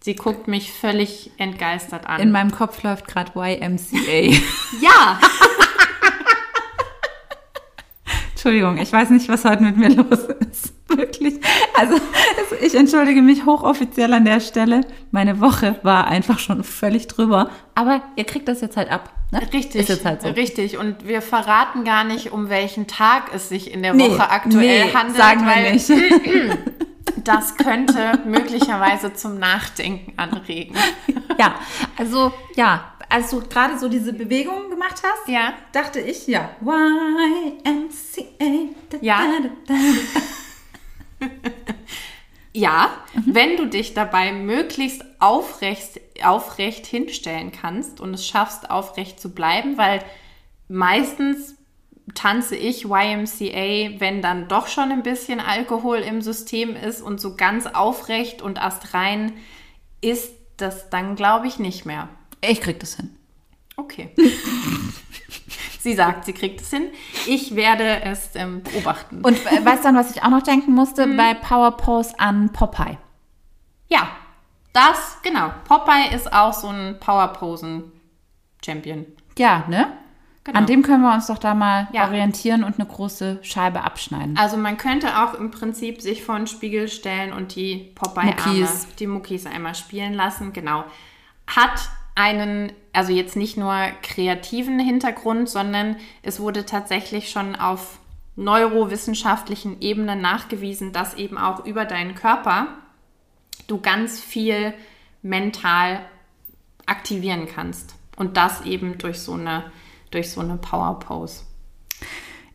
Sie 0.07 0.15
guckt 0.15 0.47
mich 0.47 0.71
völlig 0.71 1.31
entgeistert 1.35 2.07
an. 2.07 2.21
In 2.21 2.31
meinem 2.31 2.51
Kopf 2.51 2.81
läuft 2.81 3.09
gerade 3.09 3.33
YMCA. 3.35 3.97
ja! 4.81 5.19
Entschuldigung, 8.31 8.77
ich 8.77 8.93
weiß 8.93 9.09
nicht, 9.09 9.27
was 9.27 9.43
heute 9.43 9.63
mit 9.63 9.75
mir 9.75 9.89
los 9.89 10.19
ist. 10.49 10.73
Wirklich. 10.87 11.41
Also, 11.75 11.99
ich 12.61 12.75
entschuldige 12.75 13.21
mich 13.21 13.45
hochoffiziell 13.45 14.13
an 14.13 14.23
der 14.23 14.39
Stelle. 14.39 14.85
Meine 15.11 15.41
Woche 15.41 15.77
war 15.83 16.07
einfach 16.07 16.39
schon 16.39 16.63
völlig 16.63 17.07
drüber. 17.07 17.49
Aber 17.75 18.01
ihr 18.15 18.23
kriegt 18.23 18.47
das 18.47 18.61
jetzt 18.61 18.77
halt 18.77 18.89
ab. 18.89 19.11
Ne? 19.33 19.41
Richtig. 19.51 19.89
Halt 20.05 20.21
so. 20.21 20.29
Richtig. 20.29 20.77
Und 20.77 21.05
wir 21.05 21.21
verraten 21.21 21.83
gar 21.83 22.05
nicht, 22.05 22.31
um 22.31 22.47
welchen 22.47 22.87
Tag 22.87 23.31
es 23.35 23.49
sich 23.49 23.73
in 23.73 23.83
der 23.83 23.93
nee, 23.93 24.09
Woche 24.09 24.29
aktuell 24.29 24.85
nee, 24.85 24.93
handelt. 24.93 25.17
Sagen 25.17 25.45
wir 25.45 25.73
nicht. 25.73 25.89
das 27.27 27.55
könnte 27.55 28.19
möglicherweise 28.25 29.13
zum 29.13 29.39
Nachdenken 29.39 30.13
anregen. 30.17 30.75
Ja, 31.39 31.53
also 31.95 32.33
ja, 32.55 32.93
als 33.09 33.29
du 33.29 33.41
gerade 33.41 33.77
so 33.77 33.89
diese 33.89 34.11
Bewegung 34.11 34.71
gemacht 34.71 35.03
hast, 35.03 35.27
ja. 35.27 35.53
dachte 35.71 35.99
ich, 35.99 36.25
ja, 36.25 36.49
YMCA. 36.61 38.25
Da, 38.89 38.97
ja. 39.01 39.19
Da, 39.67 39.75
da, 41.19 41.27
ja, 42.53 42.89
mhm. 43.13 43.35
wenn 43.35 43.55
du 43.55 43.67
dich 43.67 43.93
dabei 43.93 44.31
möglichst 44.31 45.05
aufrecht, 45.19 46.01
aufrecht 46.23 46.87
hinstellen 46.87 47.51
kannst 47.51 48.01
und 48.01 48.15
es 48.15 48.25
schaffst, 48.25 48.71
aufrecht 48.71 49.19
zu 49.19 49.35
bleiben, 49.35 49.77
weil 49.77 50.03
meistens 50.67 51.56
tanze 52.15 52.55
ich 52.55 52.85
YMCA, 52.85 53.99
wenn 53.99 54.21
dann 54.21 54.47
doch 54.47 54.67
schon 54.67 54.91
ein 54.91 55.03
bisschen 55.03 55.39
Alkohol 55.39 55.97
im 55.97 56.21
System 56.21 56.75
ist 56.75 57.01
und 57.01 57.19
so 57.19 57.35
ganz 57.35 57.65
aufrecht 57.65 58.41
und 58.41 58.61
astrein 58.61 59.33
ist 60.01 60.33
das 60.57 60.89
dann, 60.89 61.15
glaube 61.15 61.47
ich, 61.47 61.59
nicht 61.59 61.85
mehr. 61.85 62.09
Ich 62.41 62.61
krieg 62.61 62.79
das 62.79 62.95
hin. 62.95 63.15
Okay. 63.75 64.11
sie 65.79 65.93
sagt, 65.93 66.25
sie 66.25 66.33
kriegt 66.33 66.61
es 66.61 66.69
hin. 66.69 66.89
Ich 67.27 67.55
werde 67.55 68.01
es 68.01 68.31
ähm, 68.35 68.63
beobachten. 68.63 69.21
Und 69.21 69.37
äh, 69.45 69.63
weißt 69.63 69.85
du, 69.85 69.93
was 69.93 70.15
ich 70.15 70.23
auch 70.23 70.29
noch 70.29 70.43
denken 70.43 70.73
musste? 70.73 71.03
Hm. 71.03 71.17
Bei 71.17 71.33
Power 71.33 71.77
Pose 71.77 72.19
an 72.19 72.51
Popeye. 72.51 72.97
Ja, 73.87 74.09
das, 74.73 75.17
genau. 75.23 75.51
Popeye 75.67 76.13
ist 76.13 76.31
auch 76.33 76.53
so 76.53 76.67
ein 76.67 76.99
Power 76.99 77.27
Posen 77.29 77.91
Champion. 78.63 79.05
Ja, 79.37 79.65
ne? 79.67 79.97
Genau. 80.47 80.59
An 80.59 80.65
dem 80.65 80.81
können 80.81 81.03
wir 81.03 81.13
uns 81.13 81.27
doch 81.27 81.39
da 81.39 81.53
mal 81.53 81.89
ja. 81.91 82.07
orientieren 82.07 82.63
und 82.63 82.79
eine 82.79 82.87
große 82.87 83.39
Scheibe 83.41 83.83
abschneiden. 83.83 84.37
Also 84.37 84.55
man 84.55 84.77
könnte 84.77 85.21
auch 85.21 85.33
im 85.33 85.51
Prinzip 85.51 86.01
sich 86.01 86.23
vor 86.23 86.37
den 86.37 86.47
Spiegel 86.47 86.87
stellen 86.87 87.33
und 87.33 87.53
die 87.57 87.91
Popeye-Arme, 87.95 88.69
die 88.97 89.07
Muckis 89.07 89.45
einmal 89.45 89.75
spielen 89.75 90.13
lassen. 90.13 90.53
Genau. 90.53 90.85
Hat 91.47 91.89
einen, 92.15 92.71
also 92.93 93.11
jetzt 93.11 93.35
nicht 93.35 93.57
nur 93.57 93.75
kreativen 94.01 94.79
Hintergrund, 94.79 95.49
sondern 95.49 95.97
es 96.23 96.39
wurde 96.39 96.65
tatsächlich 96.65 97.29
schon 97.29 97.57
auf 97.57 97.99
neurowissenschaftlichen 98.37 99.81
Ebenen 99.81 100.21
nachgewiesen, 100.21 100.93
dass 100.93 101.15
eben 101.15 101.37
auch 101.37 101.65
über 101.65 101.83
deinen 101.83 102.15
Körper 102.15 102.67
du 103.67 103.81
ganz 103.81 104.21
viel 104.21 104.73
mental 105.21 105.99
aktivieren 106.85 107.49
kannst. 107.53 107.95
Und 108.15 108.37
das 108.37 108.61
eben 108.61 108.97
durch 108.97 109.19
so 109.19 109.33
eine, 109.33 109.65
durch 110.11 110.31
so 110.31 110.41
eine 110.41 110.57
Power 110.57 110.99
Pose. 110.99 111.43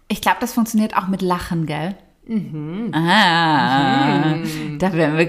Ich 0.08 0.20
glaube, 0.20 0.38
das 0.40 0.52
funktioniert 0.52 0.96
auch 0.96 1.08
mit 1.08 1.22
Lachen, 1.22 1.66
gell? 1.66 1.96
Mhm. 2.26 2.92
Ah, 2.94 4.36
da 4.78 4.92
wären 4.92 5.18
wir 5.18 5.28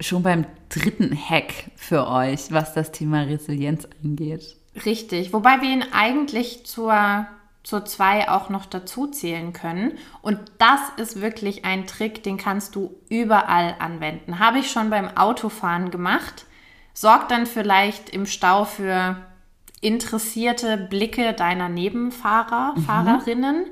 schon 0.00 0.22
beim 0.22 0.46
dritten 0.68 1.16
Hack 1.16 1.70
für 1.76 2.08
euch, 2.08 2.50
was 2.50 2.74
das 2.74 2.92
Thema 2.92 3.22
Resilienz 3.22 3.86
angeht. 4.02 4.56
Richtig, 4.84 5.32
wobei 5.32 5.60
wir 5.60 5.70
ihn 5.70 5.84
eigentlich 5.92 6.66
zur, 6.66 7.26
zur 7.64 7.84
2 7.84 8.30
auch 8.30 8.48
noch 8.48 8.66
dazu 8.66 9.06
zählen 9.06 9.52
können. 9.52 9.92
Und 10.22 10.38
das 10.58 10.80
ist 10.96 11.20
wirklich 11.20 11.64
ein 11.64 11.86
Trick, 11.86 12.22
den 12.22 12.36
kannst 12.36 12.74
du 12.74 12.94
überall 13.08 13.76
anwenden. 13.78 14.38
Habe 14.38 14.58
ich 14.58 14.70
schon 14.70 14.90
beim 14.90 15.16
Autofahren 15.16 15.90
gemacht. 15.90 16.46
Sorgt 16.94 17.30
dann 17.30 17.46
vielleicht 17.46 18.10
im 18.10 18.26
Stau 18.26 18.64
für 18.64 19.16
interessierte 19.80 20.76
Blicke 20.76 21.32
deiner 21.32 21.68
Nebenfahrer, 21.68 22.74
mhm. 22.76 22.82
Fahrerinnen 22.82 23.66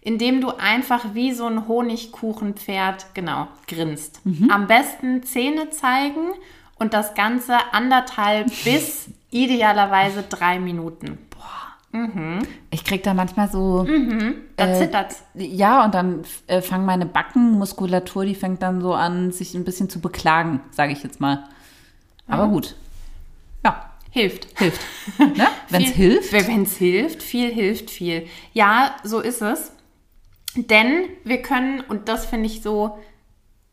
indem 0.00 0.40
du 0.40 0.50
einfach 0.56 1.14
wie 1.14 1.32
so 1.32 1.46
ein 1.46 1.68
Honigkuchenpferd, 1.68 3.14
genau, 3.14 3.48
grinst. 3.66 4.24
Mhm. 4.24 4.50
Am 4.50 4.66
besten 4.66 5.22
Zähne 5.22 5.68
zeigen 5.68 6.32
und 6.78 6.94
das 6.94 7.14
Ganze 7.14 7.54
anderthalb 7.72 8.46
bis 8.64 9.10
idealerweise 9.30 10.22
drei 10.22 10.60
Minuten. 10.60 11.18
Boah. 11.28 11.98
Mhm. 12.00 12.38
Ich 12.70 12.84
krieg 12.84 13.02
da 13.02 13.12
manchmal 13.12 13.50
so. 13.50 13.84
Mhm. 13.86 14.36
Da 14.56 14.68
äh, 14.68 14.78
zittert. 14.78 15.16
Ja, 15.34 15.84
und 15.84 15.94
dann 15.94 16.22
äh, 16.46 16.62
fangen 16.62 16.86
meine 16.86 17.04
Backenmuskulatur, 17.04 18.24
die 18.24 18.34
fängt 18.34 18.62
dann 18.62 18.80
so 18.80 18.94
an, 18.94 19.32
sich 19.32 19.54
ein 19.54 19.64
bisschen 19.64 19.90
zu 19.90 20.00
beklagen, 20.00 20.60
sage 20.70 20.92
ich 20.92 21.02
jetzt 21.02 21.20
mal. 21.20 21.44
Aber 22.26 22.46
mhm. 22.46 22.52
gut. 22.52 22.76
Ja. 23.62 23.87
Hilft. 24.10 24.58
Hilft. 24.58 24.80
ne? 25.18 25.48
Wenn 25.68 25.84
es 25.84 25.90
hilft. 25.90 26.32
Wenn 26.32 26.62
es 26.62 26.76
hilft, 26.76 27.22
viel 27.22 27.52
hilft 27.52 27.90
viel. 27.90 28.26
Ja, 28.52 28.96
so 29.04 29.20
ist 29.20 29.42
es. 29.42 29.72
Denn 30.54 31.04
wir 31.24 31.42
können, 31.42 31.80
und 31.80 32.08
das 32.08 32.26
finde 32.26 32.46
ich 32.46 32.62
so 32.62 32.98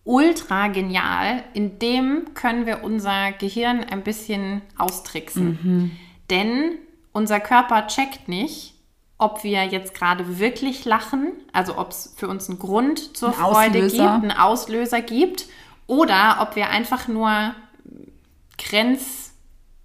ultra 0.04 0.68
genial, 0.68 1.44
in 1.54 1.80
dem 1.80 2.34
können 2.34 2.66
wir 2.66 2.84
unser 2.84 3.32
Gehirn 3.32 3.84
ein 3.84 4.04
bisschen 4.04 4.62
austricksen. 4.78 5.60
Mhm. 5.62 5.92
Denn 6.30 6.78
unser 7.12 7.40
Körper 7.40 7.88
checkt 7.88 8.28
nicht, 8.28 8.76
ob 9.18 9.44
wir 9.44 9.64
jetzt 9.64 9.94
gerade 9.94 10.40
wirklich 10.40 10.86
lachen, 10.86 11.32
also 11.54 11.78
ob 11.78 11.92
es 11.92 12.14
für 12.18 12.28
uns 12.28 12.50
einen 12.50 12.60
Grund 12.60 13.18
zur 13.18 13.30
ein 13.30 13.36
Freude 13.36 13.86
Auslöser. 13.86 13.98
gibt, 13.98 14.24
einen 14.24 14.32
Auslöser 14.32 15.02
gibt, 15.02 15.46
oder 15.88 16.40
ob 16.42 16.56
wir 16.56 16.70
einfach 16.70 17.08
nur 17.08 17.56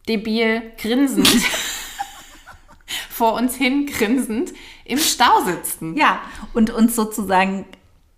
grenzdebil 0.06 0.72
grinsend 0.78 1.28
vor 3.08 3.34
uns 3.34 3.54
hin 3.54 3.86
grinsend 3.86 4.52
im 4.84 4.98
Stau 4.98 5.44
sitzen. 5.44 5.96
Ja, 5.96 6.20
und 6.52 6.70
uns 6.70 6.96
sozusagen 6.96 7.66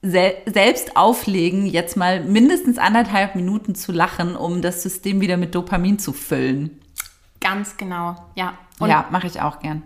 sel 0.00 0.34
selbst 0.46 0.96
auflegen, 0.96 1.66
jetzt 1.66 1.96
mal 1.96 2.24
mindestens 2.24 2.78
anderthalb 2.78 3.34
Minuten 3.34 3.74
zu 3.74 3.92
lachen, 3.92 4.36
um 4.36 4.62
das 4.62 4.82
System 4.82 5.20
wieder 5.20 5.36
mit 5.36 5.54
Dopamin 5.54 5.98
zu 5.98 6.12
füllen. 6.12 6.80
Ganz 7.40 7.76
genau, 7.76 8.16
ja. 8.34 8.54
Und 8.78 8.88
ja, 8.88 9.06
mache 9.10 9.26
ich 9.26 9.40
auch 9.40 9.60
gern. 9.60 9.82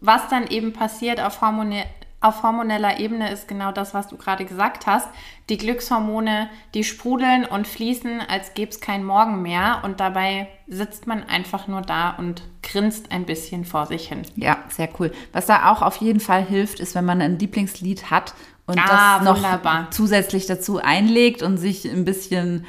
Was 0.00 0.28
dann 0.28 0.46
eben 0.46 0.72
passiert 0.72 1.20
auf 1.20 1.40
Hormone 1.40 1.84
auf 2.22 2.42
hormoneller 2.42 3.00
Ebene 3.00 3.32
ist 3.32 3.48
genau 3.48 3.72
das, 3.72 3.94
was 3.94 4.08
du 4.08 4.18
gerade 4.18 4.44
gesagt 4.44 4.86
hast. 4.86 5.08
Die 5.48 5.56
Glückshormone, 5.56 6.50
die 6.74 6.84
sprudeln 6.84 7.46
und 7.46 7.66
fließen, 7.66 8.20
als 8.20 8.52
gäbe 8.52 8.70
es 8.70 8.80
kein 8.80 9.04
Morgen 9.04 9.40
mehr. 9.40 9.80
Und 9.84 10.00
dabei 10.00 10.48
sitzt 10.66 11.06
man 11.06 11.22
einfach 11.22 11.66
nur 11.66 11.80
da 11.80 12.10
und 12.10 12.42
grinst 12.62 13.10
ein 13.10 13.24
bisschen 13.24 13.64
vor 13.64 13.86
sich 13.86 14.08
hin. 14.08 14.22
Ja, 14.36 14.58
sehr 14.68 14.90
cool. 14.98 15.12
Was 15.32 15.46
da 15.46 15.72
auch 15.72 15.80
auf 15.80 15.96
jeden 15.96 16.20
Fall 16.20 16.44
hilft, 16.44 16.78
ist, 16.78 16.94
wenn 16.94 17.06
man 17.06 17.22
ein 17.22 17.38
Lieblingslied 17.38 18.10
hat 18.10 18.34
und 18.66 18.78
ah, 18.78 19.16
das 19.16 19.24
noch 19.24 19.36
wunderbar. 19.36 19.90
zusätzlich 19.90 20.44
dazu 20.44 20.78
einlegt 20.78 21.42
und 21.42 21.56
sich 21.56 21.90
ein 21.90 22.04
bisschen, 22.04 22.66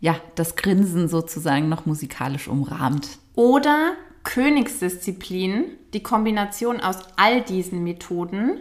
ja, 0.00 0.16
das 0.34 0.56
Grinsen 0.56 1.08
sozusagen 1.08 1.68
noch 1.68 1.86
musikalisch 1.86 2.48
umrahmt. 2.48 3.18
Oder 3.36 3.92
Königsdisziplin, 4.24 5.66
die 5.94 6.02
Kombination 6.02 6.80
aus 6.80 6.98
all 7.16 7.42
diesen 7.42 7.84
Methoden 7.84 8.58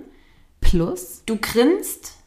Plus? 0.70 1.24
Du 1.26 1.38
grinst, 1.38 2.18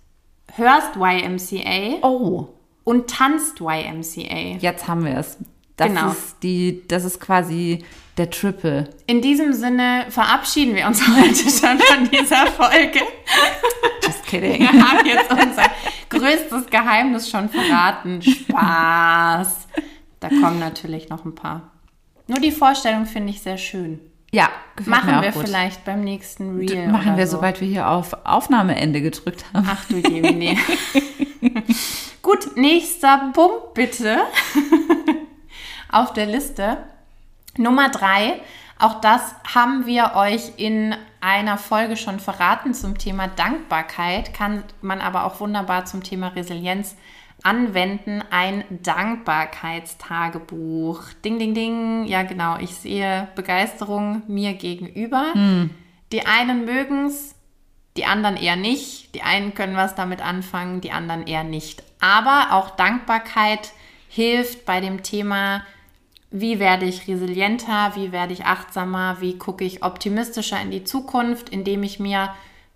hörst 0.54 0.96
YMCA. 0.96 1.98
Oh. 2.02 2.48
Und 2.84 3.10
tanzt 3.10 3.60
YMCA. 3.60 4.58
Jetzt 4.58 4.88
haben 4.88 5.04
wir 5.04 5.18
es. 5.18 5.36
Das 5.76 5.88
genau. 5.88 6.10
Ist 6.10 6.36
die, 6.42 6.82
das 6.88 7.04
ist 7.04 7.20
quasi 7.20 7.84
der 8.16 8.30
Triple. 8.30 8.90
In 9.06 9.22
diesem 9.22 9.52
Sinne 9.52 10.06
verabschieden 10.08 10.74
wir 10.74 10.86
uns 10.86 11.06
heute 11.16 11.34
schon 11.34 11.78
von 11.78 12.10
dieser 12.10 12.46
Folge. 12.48 13.00
Just 14.02 14.24
kidding. 14.26 14.60
Wir 14.60 14.72
haben 14.72 15.06
jetzt 15.06 15.30
unser 15.30 15.70
größtes 16.08 16.66
Geheimnis 16.70 17.30
schon 17.30 17.48
verraten. 17.48 18.22
Spaß. 18.22 19.68
Da 20.20 20.28
kommen 20.28 20.58
natürlich 20.58 21.08
noch 21.08 21.24
ein 21.24 21.34
paar. 21.34 21.72
Nur 22.26 22.40
die 22.40 22.52
Vorstellung 22.52 23.06
finde 23.06 23.30
ich 23.30 23.40
sehr 23.42 23.58
schön. 23.58 24.00
Ja, 24.32 24.48
machen 24.84 25.22
wir 25.22 25.32
gut. 25.32 25.44
vielleicht 25.44 25.84
beim 25.84 26.02
nächsten 26.02 26.56
Reel. 26.58 26.88
Machen 26.88 27.16
wir, 27.16 27.26
so. 27.26 27.36
sobald 27.36 27.60
wir 27.60 27.66
hier 27.66 27.88
auf 27.88 28.16
Aufnahmeende 28.24 29.00
gedrückt 29.00 29.44
haben. 29.52 29.68
Ach 29.68 29.84
du 29.86 29.96
Jemine. 29.96 30.56
gut, 32.22 32.56
nächster 32.56 33.30
Punkt 33.32 33.74
bitte 33.74 34.18
auf 35.90 36.12
der 36.12 36.26
Liste. 36.26 36.78
Nummer 37.56 37.88
drei. 37.88 38.40
Auch 38.78 39.00
das 39.00 39.34
haben 39.52 39.84
wir 39.84 40.12
euch 40.14 40.52
in 40.56 40.94
einer 41.20 41.58
Folge 41.58 41.96
schon 41.96 42.18
verraten 42.18 42.72
zum 42.72 42.96
Thema 42.96 43.28
Dankbarkeit, 43.28 44.32
kann 44.32 44.64
man 44.80 45.02
aber 45.02 45.24
auch 45.24 45.40
wunderbar 45.40 45.84
zum 45.84 46.02
Thema 46.02 46.28
Resilienz 46.28 46.96
anwenden, 47.42 48.22
ein 48.30 48.64
Dankbarkeitstagebuch. 48.82 51.02
Ding, 51.24 51.38
ding, 51.38 51.54
ding. 51.54 52.04
Ja, 52.06 52.22
genau. 52.22 52.58
Ich 52.58 52.74
sehe 52.74 53.28
Begeisterung 53.34 54.22
mir 54.26 54.54
gegenüber. 54.54 55.32
Hm. 55.32 55.70
Die 56.12 56.26
einen 56.26 56.64
mögen 56.64 57.06
es, 57.06 57.36
die 57.96 58.04
anderen 58.04 58.36
eher 58.36 58.56
nicht. 58.56 59.14
Die 59.14 59.22
einen 59.22 59.54
können 59.54 59.76
was 59.76 59.94
damit 59.94 60.20
anfangen, 60.20 60.80
die 60.80 60.92
anderen 60.92 61.26
eher 61.26 61.44
nicht. 61.44 61.82
Aber 62.00 62.52
auch 62.52 62.70
Dankbarkeit 62.70 63.72
hilft 64.08 64.64
bei 64.64 64.80
dem 64.80 65.02
Thema, 65.02 65.62
wie 66.30 66.60
werde 66.60 66.86
ich 66.86 67.08
resilienter, 67.08 67.92
wie 67.96 68.12
werde 68.12 68.32
ich 68.32 68.44
achtsamer, 68.44 69.20
wie 69.20 69.36
gucke 69.36 69.64
ich 69.64 69.84
optimistischer 69.84 70.60
in 70.60 70.70
die 70.70 70.84
Zukunft, 70.84 71.48
indem 71.48 71.82
ich 71.82 71.98
mir 71.98 72.32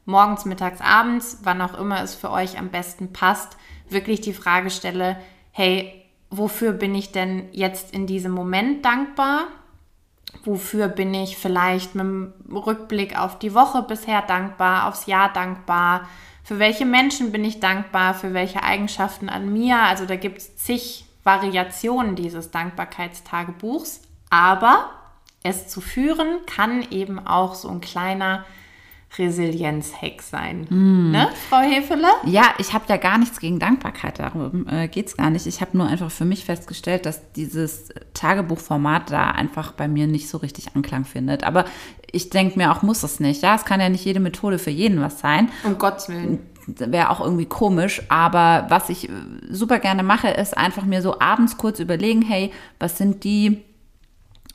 morgens, 0.06 0.44
mittags, 0.44 0.80
abends, 0.80 1.38
wann 1.44 1.62
auch 1.62 1.75
immer 1.75 2.02
es 2.02 2.14
für 2.14 2.30
euch 2.30 2.59
am 2.59 2.71
besten 2.71 3.12
passt, 3.12 3.56
wirklich 3.94 4.20
die 4.20 4.34
Frage 4.34 4.68
stelle, 4.68 5.16
hey, 5.52 6.04
wofür 6.28 6.72
bin 6.72 6.94
ich 6.94 7.12
denn 7.12 7.48
jetzt 7.52 7.94
in 7.94 8.06
diesem 8.06 8.32
Moment 8.32 8.84
dankbar? 8.84 9.46
Wofür 10.44 10.88
bin 10.88 11.14
ich 11.14 11.38
vielleicht 11.38 11.94
mit 11.94 12.04
dem 12.04 12.32
Rückblick 12.50 13.18
auf 13.18 13.38
die 13.38 13.54
Woche 13.54 13.82
bisher 13.82 14.20
dankbar, 14.20 14.88
aufs 14.88 15.06
Jahr 15.06 15.32
dankbar? 15.32 16.06
Für 16.42 16.58
welche 16.58 16.84
Menschen 16.84 17.32
bin 17.32 17.44
ich 17.44 17.60
dankbar? 17.60 18.12
Für 18.12 18.34
welche 18.34 18.62
Eigenschaften 18.62 19.30
an 19.30 19.50
mir? 19.52 19.78
Also 19.78 20.04
da 20.04 20.16
gibt 20.16 20.38
es 20.38 20.56
zig 20.56 21.06
Variationen 21.22 22.16
dieses 22.16 22.50
Dankbarkeitstagebuchs. 22.50 24.02
Aber 24.28 24.90
es 25.42 25.68
zu 25.68 25.80
führen 25.80 26.44
kann 26.46 26.82
eben 26.90 27.24
auch 27.24 27.54
so 27.54 27.68
ein 27.68 27.80
kleiner 27.80 28.44
Resilienz-Hack 29.18 30.23
sein. 30.23 30.66
Mm. 30.71 31.11
Ne, 31.11 31.28
Frau 31.49 31.61
Hefele? 31.61 32.09
Ja, 32.25 32.54
ich 32.59 32.73
habe 32.73 32.85
ja 32.88 32.97
gar 32.97 33.18
nichts 33.18 33.40
gegen 33.40 33.59
Dankbarkeit, 33.59 34.18
darum 34.18 34.66
äh, 34.68 34.88
geht 34.88 35.09
es 35.09 35.16
gar 35.16 35.30
nicht. 35.30 35.47
Ich 35.47 35.61
habe 35.61 35.76
nur 35.76 35.87
einfach 35.87 36.11
für 36.11 36.25
mich 36.25 36.44
festgestellt, 36.44 37.06
dass 37.06 37.33
dieses 37.33 37.88
Tagebuchformat 38.14 39.11
da 39.11 39.30
einfach 39.30 39.73
bei 39.73 39.88
mir 39.88 40.06
nicht 40.06 40.28
so 40.28 40.38
richtig 40.38 40.75
Anklang 40.75 41.04
findet. 41.04 41.44
Aber 41.44 41.64
ich 42.11 42.30
denke 42.30 42.59
mir 42.59 42.73
auch, 42.73 42.83
muss 42.83 43.02
es 43.02 43.21
nicht. 43.21 43.42
Ja, 43.42 43.54
es 43.54 43.64
kann 43.64 43.80
ja 43.80 43.88
nicht 43.88 44.04
jede 44.04 44.21
Methode 44.21 44.59
für 44.59 44.71
jeden 44.71 45.00
was 45.00 45.21
sein. 45.21 45.50
Um 45.64 45.78
Gottes 45.78 46.09
Willen. 46.09 46.40
Wäre 46.66 47.11
auch 47.11 47.21
irgendwie 47.21 47.47
komisch. 47.47 48.02
Aber 48.09 48.66
was 48.68 48.88
ich 48.88 49.09
äh, 49.09 49.12
super 49.50 49.78
gerne 49.78 50.02
mache, 50.02 50.28
ist 50.28 50.56
einfach 50.56 50.85
mir 50.85 51.02
so 51.02 51.18
abends 51.21 51.56
kurz 51.56 51.78
überlegen, 51.78 52.23
hey, 52.23 52.52
was 52.78 52.99
sind 52.99 53.25
die 53.25 53.62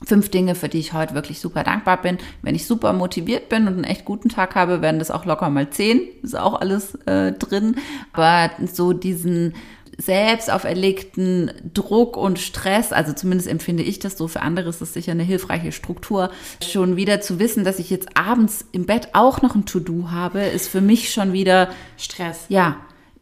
Fünf 0.02 0.30
Dinge, 0.30 0.54
für 0.54 0.68
die 0.68 0.78
ich 0.78 0.92
heute 0.92 1.14
wirklich 1.14 1.40
super 1.40 1.62
dankbar 1.62 2.00
bin. 2.00 2.18
Wenn 2.42 2.54
ich 2.54 2.66
super 2.66 2.92
motiviert 2.92 3.48
bin 3.48 3.66
und 3.66 3.74
einen 3.74 3.84
echt 3.84 4.04
guten 4.04 4.28
Tag 4.28 4.54
habe, 4.54 4.80
werden 4.80 4.98
das 4.98 5.10
auch 5.10 5.26
locker 5.26 5.50
mal 5.50 5.68
zehn. 5.70 6.02
Ist 6.22 6.38
auch 6.38 6.60
alles 6.60 6.94
äh, 7.06 7.32
drin. 7.32 7.76
Aber 8.12 8.50
so 8.66 8.92
diesen 8.92 9.54
selbst 10.00 10.50
auferlegten 10.50 11.52
Druck 11.74 12.16
und 12.16 12.38
Stress, 12.38 12.92
also 12.92 13.12
zumindest 13.12 13.48
empfinde 13.48 13.82
ich 13.82 13.98
das 13.98 14.16
so, 14.16 14.28
für 14.28 14.40
andere 14.40 14.68
ist 14.68 14.80
das 14.80 14.94
sicher 14.94 15.12
eine 15.12 15.22
hilfreiche 15.22 15.72
Struktur, 15.72 16.30
schon 16.64 16.96
wieder 16.96 17.20
zu 17.20 17.38
wissen, 17.38 17.64
dass 17.64 17.78
ich 17.78 17.90
jetzt 17.90 18.16
abends 18.16 18.64
im 18.72 18.86
Bett 18.86 19.10
auch 19.12 19.42
noch 19.42 19.54
ein 19.54 19.66
To-Do 19.66 20.10
habe, 20.10 20.40
ist 20.40 20.68
für 20.68 20.80
mich 20.80 21.12
schon 21.12 21.32
wieder 21.32 21.68
Stress. 21.96 22.46
Ja, 22.48 22.76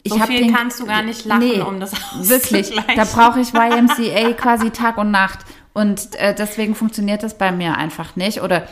ich 0.04 0.12
so 0.12 0.20
viel 0.20 0.42
den, 0.42 0.54
kannst 0.54 0.80
du 0.80 0.86
gar 0.86 1.02
nicht 1.02 1.24
lachen, 1.24 1.40
nee, 1.40 1.60
um 1.60 1.80
das 1.80 1.92
Wirklich, 2.28 2.70
da 2.94 3.04
brauche 3.04 3.40
ich 3.40 3.52
YMCA 3.52 4.32
quasi 4.34 4.70
Tag 4.70 4.96
und 4.98 5.10
Nacht. 5.10 5.40
Und 5.74 6.14
äh, 6.16 6.34
deswegen 6.34 6.74
funktioniert 6.74 7.22
das 7.22 7.38
bei 7.38 7.52
mir 7.52 7.76
einfach 7.76 8.16
nicht. 8.16 8.42
Oder 8.42 8.66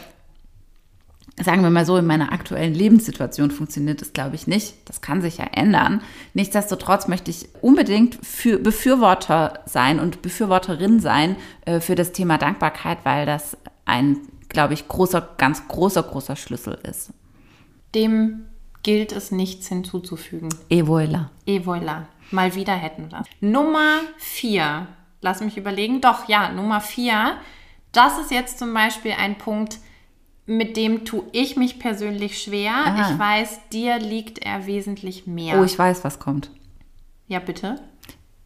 sagen 1.43 1.63
wir 1.63 1.71
mal 1.71 1.85
so, 1.85 1.97
in 1.97 2.07
meiner 2.07 2.33
aktuellen 2.33 2.75
Lebenssituation 2.75 3.51
funktioniert 3.51 4.01
das, 4.01 4.13
glaube 4.13 4.37
ich, 4.37 4.47
nicht. 4.47 4.75
Das 4.87 5.01
kann 5.01 5.21
sich 5.21 5.39
ja 5.39 5.45
ändern. 5.53 6.01
Nichtsdestotrotz 6.35 7.09
möchte 7.09 7.31
ich 7.31 7.49
unbedingt 7.61 8.19
für 8.25 8.59
Befürworter 8.59 9.61
sein 9.67 10.01
und 10.01 10.23
Befürworterin 10.23 11.01
sein 11.01 11.37
äh, 11.65 11.81
für 11.81 11.95
das 11.95 12.13
Thema 12.13 12.39
Dankbarkeit, 12.39 12.99
weil 13.05 13.27
das 13.27 13.57
ein, 13.85 14.19
glaube 14.49 14.75
ich, 14.75 14.89
großer, 14.89 15.29
ganz 15.37 15.69
großer, 15.69 16.03
großer 16.03 16.37
Schlüssel 16.37 16.79
ist. 16.83 17.13
Dem 17.95 18.47
gilt 18.83 19.13
es 19.13 19.31
nichts 19.31 19.69
hinzuzufügen. 19.69 20.49
Et 20.71 20.85
voilà. 20.85 21.27
Et 21.47 21.65
voilà. 21.65 22.05
Mal 22.31 22.55
wieder 22.55 22.75
hätten 22.75 23.11
wir. 23.11 23.25
Nummer 23.41 24.01
vier. 24.17 24.87
Lass 25.21 25.41
mich 25.41 25.57
überlegen. 25.57 26.01
Doch, 26.01 26.29
ja, 26.29 26.51
Nummer 26.53 26.81
vier. 26.81 27.37
Das 27.93 28.19
ist 28.19 28.31
jetzt 28.31 28.59
zum 28.59 28.73
Beispiel 28.75 29.13
ein 29.19 29.39
Punkt, 29.39 29.79
mit 30.45 30.77
dem 30.77 31.05
tue 31.05 31.25
ich 31.33 31.57
mich 31.57 31.79
persönlich 31.79 32.41
schwer. 32.41 32.73
Aha. 32.75 33.11
Ich 33.13 33.19
weiß, 33.19 33.61
dir 33.73 33.99
liegt 33.99 34.39
er 34.45 34.67
wesentlich 34.67 35.27
mehr. 35.27 35.59
Oh, 35.61 35.65
ich 35.65 35.79
weiß, 35.79 36.05
was 36.05 36.19
kommt. 36.19 36.51
ja, 37.27 37.39
bitte. 37.41 37.81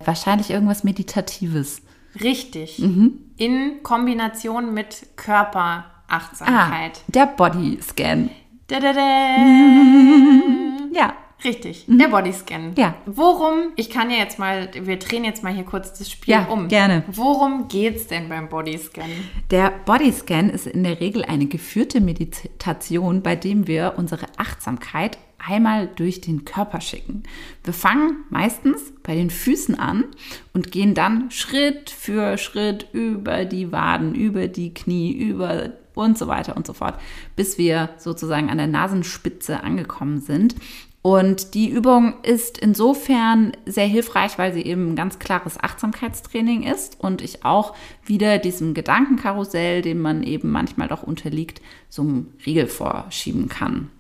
Wahrscheinlich 0.03 0.51
irgendwas 0.51 0.83
Meditatives. 0.85 1.83
Richtig. 2.23 2.79
Mhm. 2.79 3.19
In 3.37 3.83
Kombination 3.83 4.73
mit 4.73 5.03
Ah, 5.03 5.07
Körperachtsamkeit. 5.17 7.03
der 7.09 7.27
Bodyscan. 7.27 8.31
Da, 8.69 8.81
da, 8.81 8.93
da. 8.95 9.01
Ja. 10.93 11.15
Richtig, 11.45 11.87
der 11.89 12.09
Bodyscan. 12.09 12.71
Mhm. 12.71 12.75
Ja. 12.77 12.95
Worum, 13.07 13.73
ich 13.77 13.91
kann 13.91 14.11
ja 14.11 14.19
jetzt 14.19 14.39
mal, 14.39 14.69
wir 14.75 14.99
drehen 14.99 15.25
jetzt 15.25 15.43
mal 15.43 15.53
hier 15.53 15.65
kurz 15.65 15.93
das 15.99 16.11
Spiel 16.11 16.35
Ja, 16.35 16.45
um. 16.45 16.69
gerne. 16.69 17.05
Worum 17.11 17.69
geht's 17.69 18.07
denn 18.07 18.29
beim 18.29 18.49
Bodyscan? 18.49 19.11
Der 19.51 19.73
Bodyscan 19.85 20.51
ist 20.51 20.67
in 20.67 20.85
der 20.85 21.01
Regel 21.01 21.25
eine 21.25 21.47
geführte 21.47 22.01
Meditation, 22.01 23.23
bei 23.23 23.37
dem 23.37 23.67
wir 23.67 23.95
unsere 23.97 24.27
Achtsamkeit 24.37 25.19
einmal 25.39 25.89
durch 25.97 26.21
den 26.21 26.45
Körper 26.45 26.81
schicken. 26.81 27.23
Wir 27.65 27.73
fangen 27.73 28.25
meistens 28.29 28.93
bei 29.03 29.15
den 29.15 29.31
Füßen 29.31 29.79
an 29.79 30.05
und 30.53 30.71
gehen 30.71 30.95
dann 30.95 31.31
Schritt 31.31 31.89
für 31.91 32.37
Schritt 32.37 32.89
über 32.93 33.47
die 33.47 33.73
Waden, 33.73 34.15
über 34.15 34.49
die 34.49 34.75
Knie, 34.75 35.13
über 35.13 35.71
und 35.95 36.17
so 36.17 36.29
weiter 36.29 36.57
und 36.57 36.67
so 36.67 36.73
fort, 36.73 36.95
bis 37.37 37.59
wir 37.59 37.91
sozusagen 37.99 38.49
an 38.49 38.59
der 38.59 38.67
Nasenspitze 38.67 39.63
angekommen 39.63 40.21
sind. 40.21 40.55
Und 41.03 41.55
die 41.55 41.71
Übung 41.71 42.15
ist 42.23 42.59
insofern 42.59 43.53
sehr 43.65 43.87
hilfreich, 43.87 44.37
weil 44.37 44.53
sie 44.53 44.63
eben 44.63 44.91
ein 44.93 44.97
ganz 44.97 45.19
klares 45.19 45.59
Achtsamkeitstraining 45.59 46.65
ist 46.65 47.01
und 47.01 47.23
ich 47.23 47.45
auch 47.45 47.75
wieder 48.05 48.37
diesem 48.39 48.75
Gedankenkarussell, 48.75 49.81
dem 49.81 50.01
man 50.01 50.23
eben 50.23 50.51
manchmal 50.51 50.89
doch 50.89 51.03
unterliegt, 51.03 51.63
so 51.89 52.03
einen 52.03 52.35
Riegel 52.45 52.67
vorschieben 52.67 53.49
kann. 53.49 53.91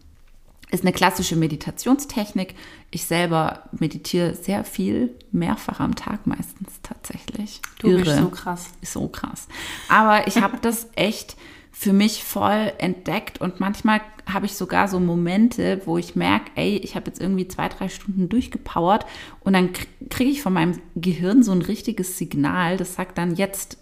Ist 0.70 0.84
eine 0.84 0.92
klassische 0.92 1.36
Meditationstechnik. 1.36 2.54
Ich 2.90 3.04
selber 3.04 3.64
meditiere 3.72 4.34
sehr 4.34 4.62
viel, 4.64 5.16
mehrfach 5.32 5.80
am 5.80 5.96
Tag 5.96 6.26
meistens 6.26 6.80
tatsächlich. 6.82 7.60
Du 7.80 7.96
bist 7.96 8.06
Irre. 8.06 8.18
so 8.18 8.28
krass. 8.28 8.66
Ist 8.80 8.92
so 8.92 9.08
krass. 9.08 9.48
Aber 9.88 10.28
ich 10.28 10.36
habe 10.36 10.58
das 10.62 10.86
echt 10.94 11.36
für 11.72 11.92
mich 11.92 12.24
voll 12.24 12.72
entdeckt 12.78 13.40
und 13.40 13.60
manchmal 13.60 14.00
habe 14.30 14.46
ich 14.46 14.54
sogar 14.54 14.88
so 14.88 15.00
Momente, 15.00 15.82
wo 15.84 15.98
ich 15.98 16.16
merke, 16.16 16.50
ey, 16.54 16.76
ich 16.76 16.94
habe 16.94 17.06
jetzt 17.06 17.20
irgendwie 17.20 17.48
zwei, 17.48 17.68
drei 17.68 17.88
Stunden 17.88 18.28
durchgepowert 18.28 19.06
und 19.40 19.52
dann 19.54 19.70
kriege 20.08 20.30
ich 20.30 20.42
von 20.42 20.52
meinem 20.52 20.80
Gehirn 20.94 21.42
so 21.42 21.52
ein 21.52 21.62
richtiges 21.62 22.18
Signal, 22.18 22.76
das 22.76 22.94
sagt 22.94 23.18
dann 23.18 23.36
jetzt 23.36 23.78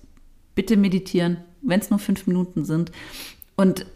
bitte 0.55 0.77
meditieren, 0.77 1.39
wenn 1.63 1.81
es 1.81 1.91
nur 1.91 1.99
fünf 1.99 2.27
Minuten 2.27 2.65
sind. 2.65 2.93
Und 3.57 3.87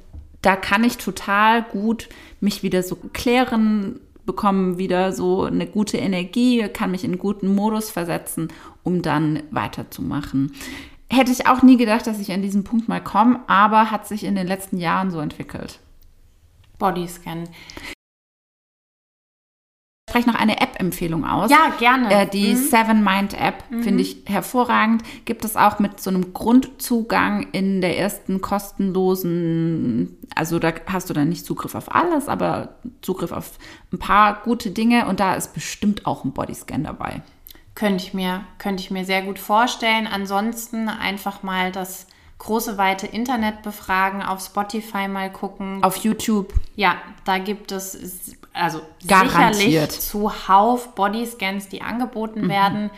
da 0.43 0.57
kann 0.57 0.85
ich 0.85 0.97
total 0.97 1.63
gut 1.63 2.09
mich 2.41 2.63
wieder 2.63 2.83
so 2.83 2.97
klären, 3.13 4.01
bekommen 4.27 4.79
wieder 4.79 5.13
so 5.13 5.43
eine 5.45 5.67
gute 5.67 5.99
Energie, 5.99 6.69
kann 6.69 6.91
mich 6.91 7.05
in 7.05 7.13
einen 7.13 7.19
guten 7.19 7.55
Modus 7.55 7.91
versetzen, 7.91 8.49
um 8.83 9.03
dann 9.03 9.43
weiterzumachen. 9.51 10.53
Hätte 11.13 11.31
ich 11.31 11.47
auch 11.47 11.63
nie 11.63 11.77
gedacht, 11.77 12.07
dass 12.07 12.19
ich 12.19 12.33
an 12.33 12.41
diesen 12.41 12.65
Punkt 12.65 12.89
mal 12.89 13.03
komme, 13.03 13.41
aber 13.47 13.91
hat 13.91 14.09
sich 14.09 14.25
in 14.25 14.35
den 14.35 14.47
letzten 14.47 14.79
Jahren 14.79 15.11
so 15.11 15.21
entwickelt. 15.21 15.79
Bodyscan. 16.79 17.45
Ich 20.07 20.15
spreche 20.15 20.31
noch 20.31 20.41
eine 20.41 20.61
App-Empfehlung 20.61 21.27
aus. 21.27 21.51
Ja, 21.51 21.71
gerne. 21.79 22.11
Äh, 22.11 22.27
die 22.27 22.57
Seven 22.57 23.05
Mind 23.05 23.35
App 23.39 23.63
finde 23.83 24.03
ich 24.03 24.23
hervorragend. 24.25 25.03
Gibt 25.27 25.45
es 25.45 25.55
auch 25.55 25.79
mit 25.79 26.01
so 26.01 26.09
einem 26.09 26.33
Grundzugang 26.33 27.49
in 27.53 27.83
der 27.83 27.99
ersten 27.99 28.41
kostenlosen, 28.41 30.17
also 30.35 30.59
da 30.59 30.73
hast 30.87 31.11
du 31.11 31.15
dann 31.15 31.29
nicht 31.29 31.45
Zugriff 31.45 31.75
auf 31.75 31.95
alles, 31.95 32.29
aber 32.29 32.77
Zugriff 33.03 33.33
auf 33.33 33.59
ein 33.93 33.99
paar 33.99 34.43
gute 34.43 34.71
Dinge 34.71 35.07
und 35.09 35.21
da 35.21 35.35
ist 35.35 35.53
bestimmt 35.53 36.07
auch 36.07 36.25
ein 36.25 36.33
Bodyscan 36.33 36.85
dabei. 36.85 37.21
Könnte 37.75 38.05
ich 38.05 38.15
mir, 38.15 38.45
könnte 38.59 38.83
ich 38.83 38.91
mir 38.91 39.05
sehr 39.05 39.23
gut 39.23 39.39
vorstellen. 39.39 40.07
Ansonsten 40.07 40.89
einfach 40.89 41.43
mal 41.43 41.73
das 41.73 42.07
große, 42.39 42.77
weite 42.77 43.07
Internet 43.07 43.63
befragen, 43.63 44.23
auf 44.23 44.45
Spotify 44.45 45.09
mal 45.09 45.31
gucken. 45.31 45.83
Auf 45.83 45.97
YouTube. 45.97 46.53
Ja, 46.75 46.97
da 47.25 47.39
gibt 47.39 47.73
es 47.73 48.37
also 48.53 48.83
Garantiert. 49.07 49.55
sicherlich 49.55 50.01
zuhauf 50.01 50.95
Bodyscans, 50.95 51.69
die 51.69 51.83
angeboten 51.83 52.49
werden. 52.49 52.91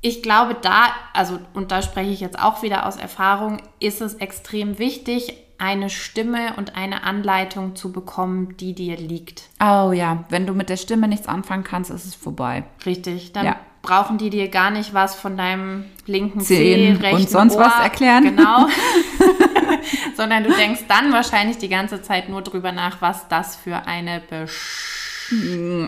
Ich 0.00 0.22
glaube, 0.22 0.56
da, 0.60 0.88
also, 1.12 1.38
und 1.54 1.70
da 1.70 1.80
spreche 1.80 2.10
ich 2.10 2.20
jetzt 2.20 2.38
auch 2.38 2.62
wieder 2.62 2.86
aus 2.86 2.96
Erfahrung, 2.96 3.62
ist 3.78 4.00
es 4.00 4.14
extrem 4.14 4.78
wichtig, 4.80 5.34
eine 5.62 5.90
Stimme 5.90 6.54
und 6.56 6.74
eine 6.74 7.04
Anleitung 7.04 7.76
zu 7.76 7.92
bekommen, 7.92 8.56
die 8.56 8.74
dir 8.74 8.96
liegt. 8.96 9.44
Oh 9.60 9.92
ja, 9.92 10.24
wenn 10.28 10.44
du 10.44 10.54
mit 10.54 10.68
der 10.68 10.76
Stimme 10.76 11.06
nichts 11.06 11.28
anfangen 11.28 11.62
kannst, 11.62 11.90
ist 11.92 12.04
es 12.04 12.16
vorbei. 12.16 12.64
Richtig. 12.84 13.32
Dann 13.32 13.46
Ja. 13.46 13.56
brauchen 13.80 14.18
die 14.18 14.28
dir 14.28 14.48
gar 14.48 14.70
nicht 14.72 14.92
was 14.92 15.14
von 15.14 15.36
deinem 15.36 15.84
linken 16.04 16.40
Zehen 16.40 16.96
Zeh, 16.96 17.02
rechten 17.02 17.22
und 17.22 17.30
sonst 17.30 17.54
Ohr, 17.54 17.60
was 17.62 17.78
erklären. 17.80 18.24
Genau. 18.24 18.66
Sondern 20.16 20.42
du 20.42 20.52
denkst 20.52 20.82
dann 20.88 21.12
wahrscheinlich 21.12 21.58
die 21.58 21.68
ganze 21.68 22.02
Zeit 22.02 22.28
nur 22.28 22.42
drüber 22.42 22.72
nach, 22.72 23.00
was 23.00 23.28
das 23.28 23.54
für 23.54 23.86
eine 23.86 24.20
Besch 24.20 25.28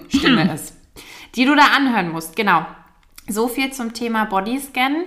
Stimme 0.09 0.51
ist, 0.55 0.75
die 1.35 1.45
du 1.47 1.57
da 1.57 1.65
anhören 1.77 2.11
musst. 2.11 2.37
Genau. 2.37 2.65
So 3.29 3.49
viel 3.49 3.73
zum 3.73 3.93
Thema 3.93 4.25
Bodyscan. 4.27 5.07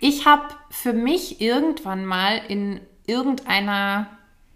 Ich 0.00 0.26
habe 0.26 0.42
für 0.70 0.92
mich 0.92 1.40
irgendwann 1.40 2.04
mal 2.04 2.40
in 2.48 2.80
irgendeiner 3.12 4.06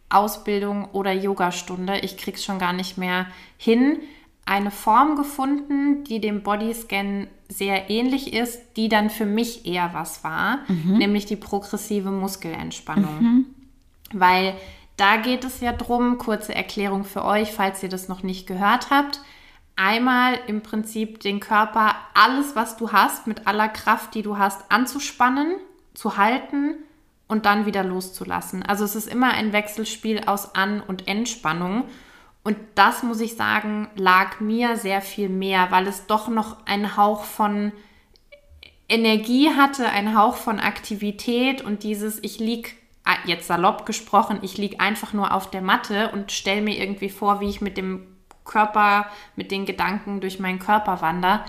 Ausbildung 0.09 0.87
oder 0.93 1.13
Yogastunde, 1.13 1.99
ich 1.99 2.17
krieg's 2.17 2.45
schon 2.45 2.59
gar 2.59 2.73
nicht 2.73 2.97
mehr 2.97 3.27
hin, 3.57 3.99
eine 4.45 4.71
Form 4.71 5.17
gefunden, 5.17 6.05
die 6.05 6.21
dem 6.21 6.43
Bodyscan 6.43 7.27
sehr 7.49 7.91
ähnlich 7.91 8.33
ist, 8.33 8.61
die 8.77 8.89
dann 8.89 9.11
für 9.11 9.27
mich 9.27 9.67
eher 9.67 9.91
was 9.93 10.23
war, 10.25 10.61
nämlich 10.99 11.27
die 11.27 11.37
progressive 11.37 12.11
Muskelentspannung. 12.11 13.45
Weil 14.13 14.55
da 14.97 15.17
geht 15.17 15.45
es 15.45 15.61
ja 15.61 15.73
drum, 15.73 16.19
kurze 16.19 16.55
Erklärung 16.55 17.05
für 17.05 17.25
euch, 17.25 17.53
falls 17.53 17.83
ihr 17.83 17.89
das 17.89 18.09
noch 18.09 18.23
nicht 18.23 18.47
gehört 18.47 18.91
habt. 18.91 19.21
Einmal 19.75 20.39
im 20.47 20.63
Prinzip 20.63 21.21
den 21.21 21.41
Körper, 21.41 21.97
alles, 22.15 22.57
was 22.57 22.77
du 22.77 22.93
hast, 22.93 23.27
mit 23.27 23.47
aller 23.47 23.69
Kraft, 23.69 24.15
die 24.15 24.23
du 24.23 24.39
hast, 24.39 24.71
anzuspannen, 24.71 25.57
zu 25.93 26.17
halten 26.17 26.77
und 27.29 27.47
dann 27.47 27.67
wieder 27.67 27.83
loszulassen. 27.83 28.63
Also 28.63 28.85
es 28.85 28.95
ist 28.95 29.09
immer 29.09 29.33
ein 29.33 29.53
Wechselspiel 29.53 30.23
aus 30.27 30.55
An- 30.55 30.81
und 30.81 31.09
Entspannung. 31.09 31.85
Und 32.45 32.57
das, 32.77 33.03
muss 33.03 33.21
ich 33.21 33.35
sagen, 33.35 33.89
lag 33.97 34.39
mir 34.41 34.77
sehr 34.77 35.03
viel 35.03 35.29
mehr, 35.29 35.71
weil 35.71 35.89
es 35.89 36.07
doch 36.07 36.29
noch 36.29 36.65
einen 36.67 36.97
Hauch 36.97 37.25
von 37.25 37.73
Energie 38.89 39.51
hatte, 39.51 39.89
einen 39.89 40.17
Hauch 40.17 40.37
von 40.37 40.61
Aktivität 40.61 41.61
und 41.61 41.83
dieses, 41.83 42.23
ich 42.23 42.39
lieg, 42.39 42.77
ah, 43.05 43.17
jetzt 43.25 43.49
salopp 43.49 43.85
gesprochen, 43.85 44.39
ich 44.43 44.59
lieg 44.59 44.81
einfach 44.81 45.13
nur 45.13 45.35
auf 45.35 45.51
der 45.51 45.63
Matte 45.63 46.11
und 46.13 46.31
stelle 46.31 46.63
mir 46.63 46.79
irgendwie 46.79 47.09
vor, 47.09 47.41
wie 47.41 47.49
ich 47.49 47.61
mit 47.61 47.77
dem 47.77 48.07
Körper, 48.45 49.07
mit 49.35 49.51
den 49.51 49.67
Gedanken 49.67 50.21
durch 50.21 50.39
meinen 50.39 50.61
Körper 50.61 51.01
wandere, 51.03 51.45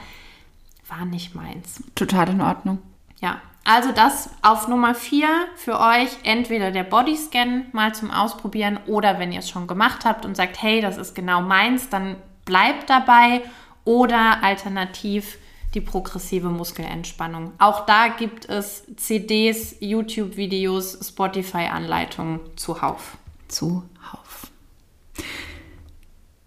war 0.88 1.06
nicht 1.06 1.36
meins. 1.36 1.84
Total 1.94 2.30
in 2.30 2.42
Ordnung. 2.42 2.80
Ja, 3.22 3.40
also 3.68 3.92
das 3.92 4.30
auf 4.44 4.70
Nummer 4.70 4.96
4 4.96 5.28
für 5.58 5.78
euch, 5.78 6.08
entweder 6.24 6.72
der 6.72 6.86
Bodyscan 6.86 7.66
mal 7.74 7.94
zum 7.94 8.12
Ausprobieren 8.12 8.80
oder 8.88 9.20
wenn 9.20 9.34
ihr 9.34 9.40
es 9.40 9.50
schon 9.50 9.68
gemacht 9.68 10.06
habt 10.06 10.26
und 10.26 10.38
sagt, 10.38 10.62
hey, 10.62 10.80
das 10.80 10.98
ist 10.98 11.16
genau 11.16 11.42
meins, 11.42 11.90
dann 11.90 12.16
bleibt 12.46 12.90
dabei 12.90 13.42
oder 13.84 14.42
alternativ 14.42 15.38
die 15.74 15.82
progressive 15.82 16.48
Muskelentspannung. 16.48 17.52
Auch 17.58 17.86
da 17.86 18.08
gibt 18.08 18.48
es 18.48 18.86
CDs, 18.96 19.76
YouTube-Videos, 19.82 21.06
Spotify-Anleitungen 21.06 22.40
zuhauf. 22.56 23.18
Zuhauf. 23.50 24.50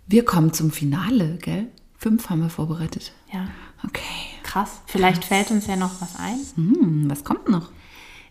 Wir 0.07 0.25
kommen 0.25 0.55
zum 0.55 0.71
Finale, 0.71 1.37
gell? 1.37 1.67
Fünf 1.99 2.31
haben 2.31 2.41
wir 2.41 2.49
vorbereitet. 2.49 3.13
Ja, 3.31 3.47
Okay. 3.85 4.40
Krass. 4.51 4.81
Vielleicht 4.87 5.25
fällt 5.25 5.51
uns 5.51 5.67
ja 5.67 5.77
noch 5.77 6.01
was 6.01 6.17
ein. 6.17 6.39
Hm, 6.57 7.11
was 7.11 7.25
kommt 7.25 7.49
noch? 7.49 7.71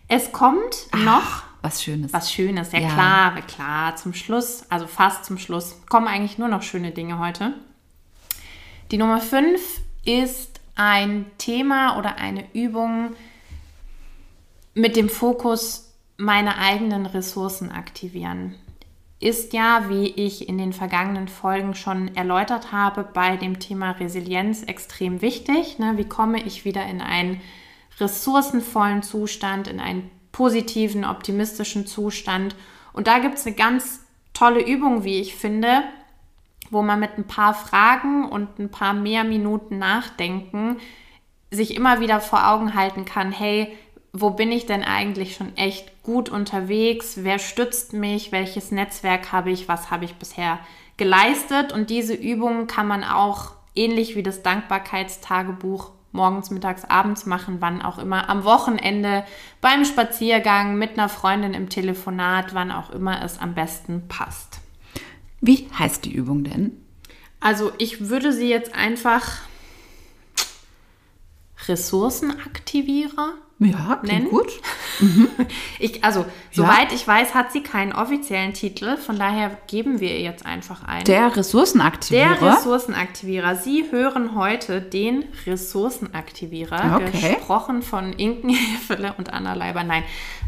Es 0.08 0.32
kommt 0.32 0.88
noch 1.04 1.44
Was 1.62 1.82
Schönes. 1.82 2.12
was 2.12 2.32
Schönes, 2.32 2.72
ja, 2.72 2.80
Ja. 2.80 2.88
klar, 2.92 3.42
klar, 3.42 3.96
zum 3.96 4.12
Schluss, 4.14 4.64
also 4.70 4.86
fast 4.86 5.24
zum 5.24 5.38
Schluss, 5.38 5.76
kommen 5.88 6.08
eigentlich 6.08 6.36
nur 6.38 6.48
noch 6.48 6.62
schöne 6.62 6.90
Dinge 6.90 7.18
heute. 7.18 7.54
Die 8.90 8.98
Nummer 8.98 9.20
5 9.20 9.60
ist 10.04 10.60
ein 10.74 11.26
Thema 11.38 11.96
oder 11.98 12.16
eine 12.16 12.44
Übung 12.54 13.14
mit 14.74 14.96
dem 14.96 15.08
Fokus 15.08 15.92
meine 16.16 16.58
eigenen 16.58 17.06
Ressourcen 17.06 17.70
aktivieren. 17.70 18.54
Ist 19.20 19.52
ja, 19.52 19.88
wie 19.88 20.06
ich 20.06 20.48
in 20.48 20.56
den 20.56 20.72
vergangenen 20.72 21.28
Folgen 21.28 21.74
schon 21.74 22.14
erläutert 22.16 22.72
habe, 22.72 23.04
bei 23.04 23.36
dem 23.36 23.60
Thema 23.60 23.92
Resilienz 23.92 24.62
extrem 24.62 25.20
wichtig. 25.20 25.78
Ne? 25.78 25.92
Wie 25.96 26.08
komme 26.08 26.42
ich 26.42 26.64
wieder 26.64 26.86
in 26.86 27.02
einen 27.02 27.40
ressourcenvollen 27.98 29.02
Zustand, 29.02 29.68
in 29.68 29.78
einen 29.78 30.10
positiven, 30.32 31.04
optimistischen 31.04 31.86
Zustand? 31.86 32.56
Und 32.94 33.06
da 33.06 33.18
gibt 33.18 33.36
es 33.36 33.46
eine 33.46 33.54
ganz 33.54 34.06
tolle 34.32 34.66
Übung, 34.66 35.04
wie 35.04 35.20
ich 35.20 35.34
finde, 35.34 35.82
wo 36.70 36.80
man 36.80 36.98
mit 36.98 37.18
ein 37.18 37.26
paar 37.26 37.52
Fragen 37.52 38.26
und 38.26 38.58
ein 38.58 38.70
paar 38.70 38.94
mehr 38.94 39.24
Minuten 39.24 39.78
nachdenken 39.78 40.78
sich 41.50 41.74
immer 41.74 42.00
wieder 42.00 42.20
vor 42.20 42.48
Augen 42.48 42.74
halten 42.74 43.04
kann, 43.04 43.32
hey, 43.32 43.76
wo 44.12 44.30
bin 44.30 44.50
ich 44.50 44.66
denn 44.66 44.82
eigentlich 44.82 45.36
schon 45.36 45.56
echt 45.56 46.02
gut 46.02 46.28
unterwegs? 46.28 47.18
Wer 47.22 47.38
stützt 47.38 47.92
mich? 47.92 48.32
Welches 48.32 48.72
Netzwerk 48.72 49.32
habe 49.32 49.50
ich? 49.50 49.68
Was 49.68 49.90
habe 49.90 50.04
ich 50.04 50.14
bisher 50.14 50.58
geleistet? 50.96 51.72
Und 51.72 51.90
diese 51.90 52.14
Übung 52.14 52.66
kann 52.66 52.88
man 52.88 53.04
auch 53.04 53.52
ähnlich 53.74 54.16
wie 54.16 54.22
das 54.22 54.42
Dankbarkeitstagebuch 54.42 55.92
morgens, 56.12 56.50
mittags, 56.50 56.84
abends 56.84 57.26
machen, 57.26 57.58
wann 57.60 57.82
auch 57.82 57.98
immer, 57.98 58.28
am 58.28 58.44
Wochenende, 58.44 59.24
beim 59.60 59.84
Spaziergang, 59.84 60.76
mit 60.76 60.92
einer 60.92 61.08
Freundin 61.08 61.54
im 61.54 61.68
Telefonat, 61.68 62.54
wann 62.54 62.72
auch 62.72 62.90
immer 62.90 63.22
es 63.22 63.38
am 63.38 63.54
besten 63.54 64.08
passt. 64.08 64.60
Wie 65.40 65.68
heißt 65.78 66.04
die 66.04 66.12
Übung 66.12 66.44
denn? 66.44 66.84
Also 67.38 67.72
ich 67.78 68.08
würde 68.08 68.32
sie 68.32 68.48
jetzt 68.48 68.74
einfach 68.74 69.38
Ressourcenaktivierer 71.68 73.34
Ja, 73.62 73.96
klingt 74.02 74.24
Nennen? 74.24 74.30
gut. 74.30 74.48
Ich, 75.78 76.04
also, 76.04 76.26
soweit 76.50 76.92
ich 76.92 77.06
weiß, 77.08 77.32
hat 77.34 77.52
sie 77.52 77.62
keinen 77.62 77.92
offiziellen 77.94 78.52
Titel. 78.52 78.98
Von 78.98 79.18
daher 79.18 79.50
geben 79.66 79.98
wir 80.00 80.10
ihr 80.10 80.20
jetzt 80.20 80.44
einfach 80.44 80.84
ein. 80.84 81.04
Der 81.04 81.34
Ressourcenaktivierer. 81.34 82.34
Der 82.38 82.52
Ressourcenaktivierer. 82.52 83.56
Sie 83.56 83.86
hören 83.90 84.34
heute 84.34 84.82
den 84.82 85.24
Ressourcenaktivierer, 85.46 86.96
Okay. 86.96 87.34
gesprochen 87.36 87.82
von 87.82 88.12
Inken 88.12 88.50
Hefele 88.50 89.14
und 89.16 89.32
Anna 89.32 89.54
Leiber. 89.54 89.84
Nein, 89.84 90.02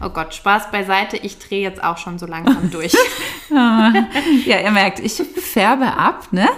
oh 0.05 0.11
Gott, 0.11 0.35
Spaß 0.35 0.71
beiseite. 0.71 1.17
Ich 1.17 1.39
drehe 1.39 1.63
jetzt 1.63 1.83
auch 1.83 1.97
schon 1.99 2.19
so 2.19 2.27
langsam 2.27 2.71
durch. 2.71 2.95
ja, 3.51 3.93
ihr 4.61 4.71
merkt, 4.71 5.01
ich 5.01 5.15
färbe 5.15 5.87
ab, 5.97 6.29
ne? 6.33 6.49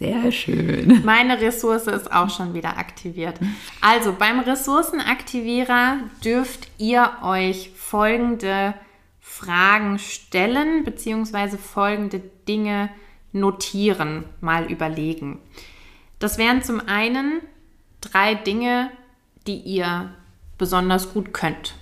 Sehr 0.00 0.32
schön. 0.32 1.04
Meine 1.04 1.42
Ressource 1.42 1.86
ist 1.86 2.10
auch 2.10 2.30
schon 2.30 2.54
wieder 2.54 2.78
aktiviert. 2.78 3.38
Also 3.82 4.14
beim 4.14 4.40
Ressourcenaktivierer 4.40 5.98
dürft 6.24 6.70
ihr 6.78 7.18
euch 7.22 7.70
folgende 7.76 8.72
Fragen 9.20 9.98
stellen, 9.98 10.84
beziehungsweise 10.84 11.58
folgende 11.58 12.18
Dinge 12.48 12.88
notieren, 13.32 14.24
mal 14.40 14.72
überlegen. 14.72 15.38
Das 16.18 16.38
wären 16.38 16.62
zum 16.62 16.80
einen 16.80 17.42
drei 18.00 18.34
Dinge, 18.34 18.90
die 19.46 19.58
ihr 19.58 20.14
besonders 20.56 21.12
gut 21.12 21.34
könnt. 21.34 21.74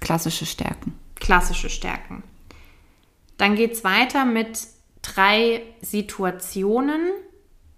Klassische 0.00 0.44
Stärken. 0.44 0.98
Klassische 1.14 1.70
Stärken. 1.70 2.24
Dann 3.36 3.54
geht 3.54 3.74
es 3.74 3.84
weiter 3.84 4.24
mit 4.24 4.58
drei 5.14 5.62
Situationen, 5.82 7.10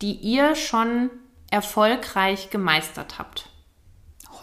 die 0.00 0.12
ihr 0.12 0.54
schon 0.54 1.10
erfolgreich 1.50 2.50
gemeistert 2.50 3.18
habt. 3.18 3.48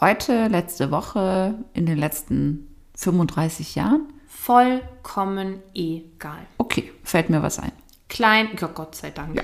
Heute, 0.02 0.48
letzte 0.48 0.92
Woche, 0.92 1.56
in 1.74 1.86
den 1.86 1.98
letzten 1.98 2.76
35 2.98 3.76
Jahren. 3.76 4.12
Vollkommen 4.28 5.62
egal. 5.74 6.46
Okay, 6.58 6.92
fällt 7.04 7.30
mir 7.30 7.42
was 7.42 7.60
ein. 7.60 7.72
Klein, 8.10 8.50
ja 8.60 8.68
Gott 8.68 8.96
sei 8.96 9.12
Dank. 9.12 9.42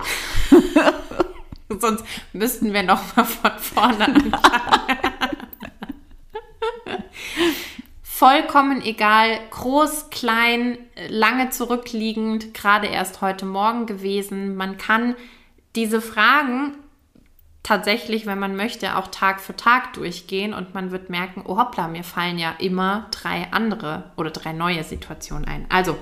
Sonst 1.79 2.03
müssten 2.33 2.73
wir 2.73 2.83
noch 2.83 3.15
mal 3.15 3.23
von 3.23 3.51
vorne 3.57 4.05
anfangen. 4.07 5.01
Vollkommen 8.21 8.83
egal, 8.83 9.39
groß, 9.49 10.11
klein, 10.11 10.77
lange 11.09 11.49
zurückliegend, 11.49 12.53
gerade 12.53 12.85
erst 12.85 13.21
heute 13.21 13.47
Morgen 13.47 13.87
gewesen. 13.87 14.55
Man 14.55 14.77
kann 14.77 15.15
diese 15.75 16.01
Fragen 16.01 16.75
tatsächlich, 17.63 18.27
wenn 18.27 18.37
man 18.37 18.55
möchte, 18.55 18.95
auch 18.95 19.07
Tag 19.07 19.41
für 19.41 19.55
Tag 19.55 19.93
durchgehen 19.93 20.53
und 20.53 20.75
man 20.75 20.91
wird 20.91 21.09
merken, 21.09 21.41
oh 21.47 21.57
hoppla, 21.57 21.87
mir 21.87 22.03
fallen 22.03 22.37
ja 22.37 22.53
immer 22.59 23.07
drei 23.09 23.47
andere 23.49 24.11
oder 24.17 24.29
drei 24.29 24.53
neue 24.53 24.83
Situationen 24.83 25.47
ein. 25.47 25.65
Also, 25.69 25.97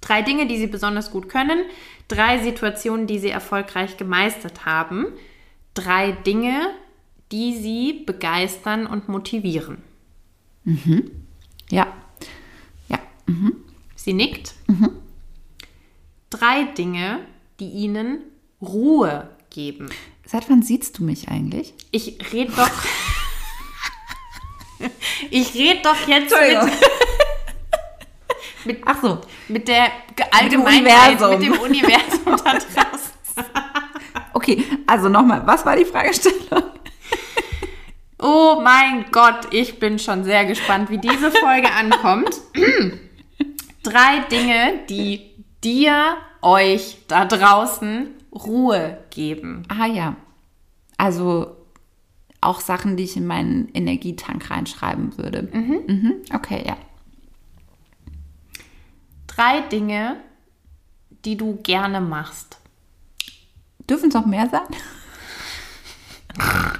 Drei 0.00 0.22
Dinge, 0.22 0.46
die 0.46 0.58
Sie 0.58 0.68
besonders 0.68 1.10
gut 1.10 1.28
können, 1.28 1.64
drei 2.06 2.38
Situationen, 2.38 3.08
die 3.08 3.18
Sie 3.18 3.30
erfolgreich 3.30 3.96
gemeistert 3.96 4.64
haben, 4.64 5.06
drei 5.74 6.12
Dinge, 6.12 6.70
die 7.32 7.56
Sie 7.56 8.04
begeistern 8.06 8.86
und 8.86 9.08
motivieren. 9.08 9.82
Ja. 11.70 11.86
Ja. 12.88 12.98
Sie 13.94 14.12
nickt. 14.12 14.54
Drei 16.30 16.64
Dinge, 16.76 17.20
die 17.60 17.68
Ihnen 17.70 18.18
Ruhe 18.60 19.30
geben. 19.50 19.88
Seit 20.24 20.50
wann 20.50 20.62
siehst 20.62 20.98
du 20.98 21.04
mich 21.04 21.28
eigentlich? 21.28 21.72
Ich 21.92 22.18
rede 22.32 22.52
doch. 22.52 22.70
ich 25.30 25.54
rede 25.54 25.80
doch 25.82 26.08
jetzt 26.08 26.34
mit, 26.34 26.72
mit, 28.76 28.82
Ach 28.84 29.00
so. 29.00 29.20
mit 29.48 29.68
der 29.68 29.88
Allgemeinheit, 30.32 31.20
Universum. 31.20 31.38
mit 31.38 31.42
dem 31.48 31.60
Universum 31.60 32.24
da 32.44 32.58
draußen. 32.58 33.46
Okay, 34.32 34.64
also 34.86 35.08
nochmal, 35.08 35.46
was 35.46 35.64
war 35.64 35.76
die 35.76 35.84
Fragestellung? 35.84 36.64
Oh 38.18 38.60
mein 38.62 39.10
Gott, 39.12 39.52
ich 39.52 39.78
bin 39.78 39.98
schon 39.98 40.24
sehr 40.24 40.46
gespannt, 40.46 40.90
wie 40.90 40.98
diese 40.98 41.30
Folge 41.30 41.70
ankommt. 41.78 42.40
Drei 43.82 44.20
Dinge, 44.30 44.80
die 44.88 45.34
dir, 45.62 46.16
euch 46.42 46.98
da 47.08 47.24
draußen 47.24 48.08
Ruhe 48.32 48.98
geben. 49.10 49.64
Ah 49.68 49.86
ja. 49.86 50.16
Also 50.96 51.56
auch 52.40 52.60
Sachen, 52.60 52.96
die 52.96 53.04
ich 53.04 53.16
in 53.16 53.26
meinen 53.26 53.68
Energietank 53.74 54.50
reinschreiben 54.50 55.18
würde. 55.18 55.48
Mhm. 55.52 56.22
Okay, 56.32 56.64
ja. 56.66 56.76
Drei 59.26 59.60
Dinge, 59.62 60.16
die 61.24 61.36
du 61.36 61.56
gerne 61.62 62.00
machst. 62.00 62.58
Dürfen 63.90 64.08
es 64.08 64.14
noch 64.14 64.26
mehr 64.26 64.48
sein? 64.48 64.66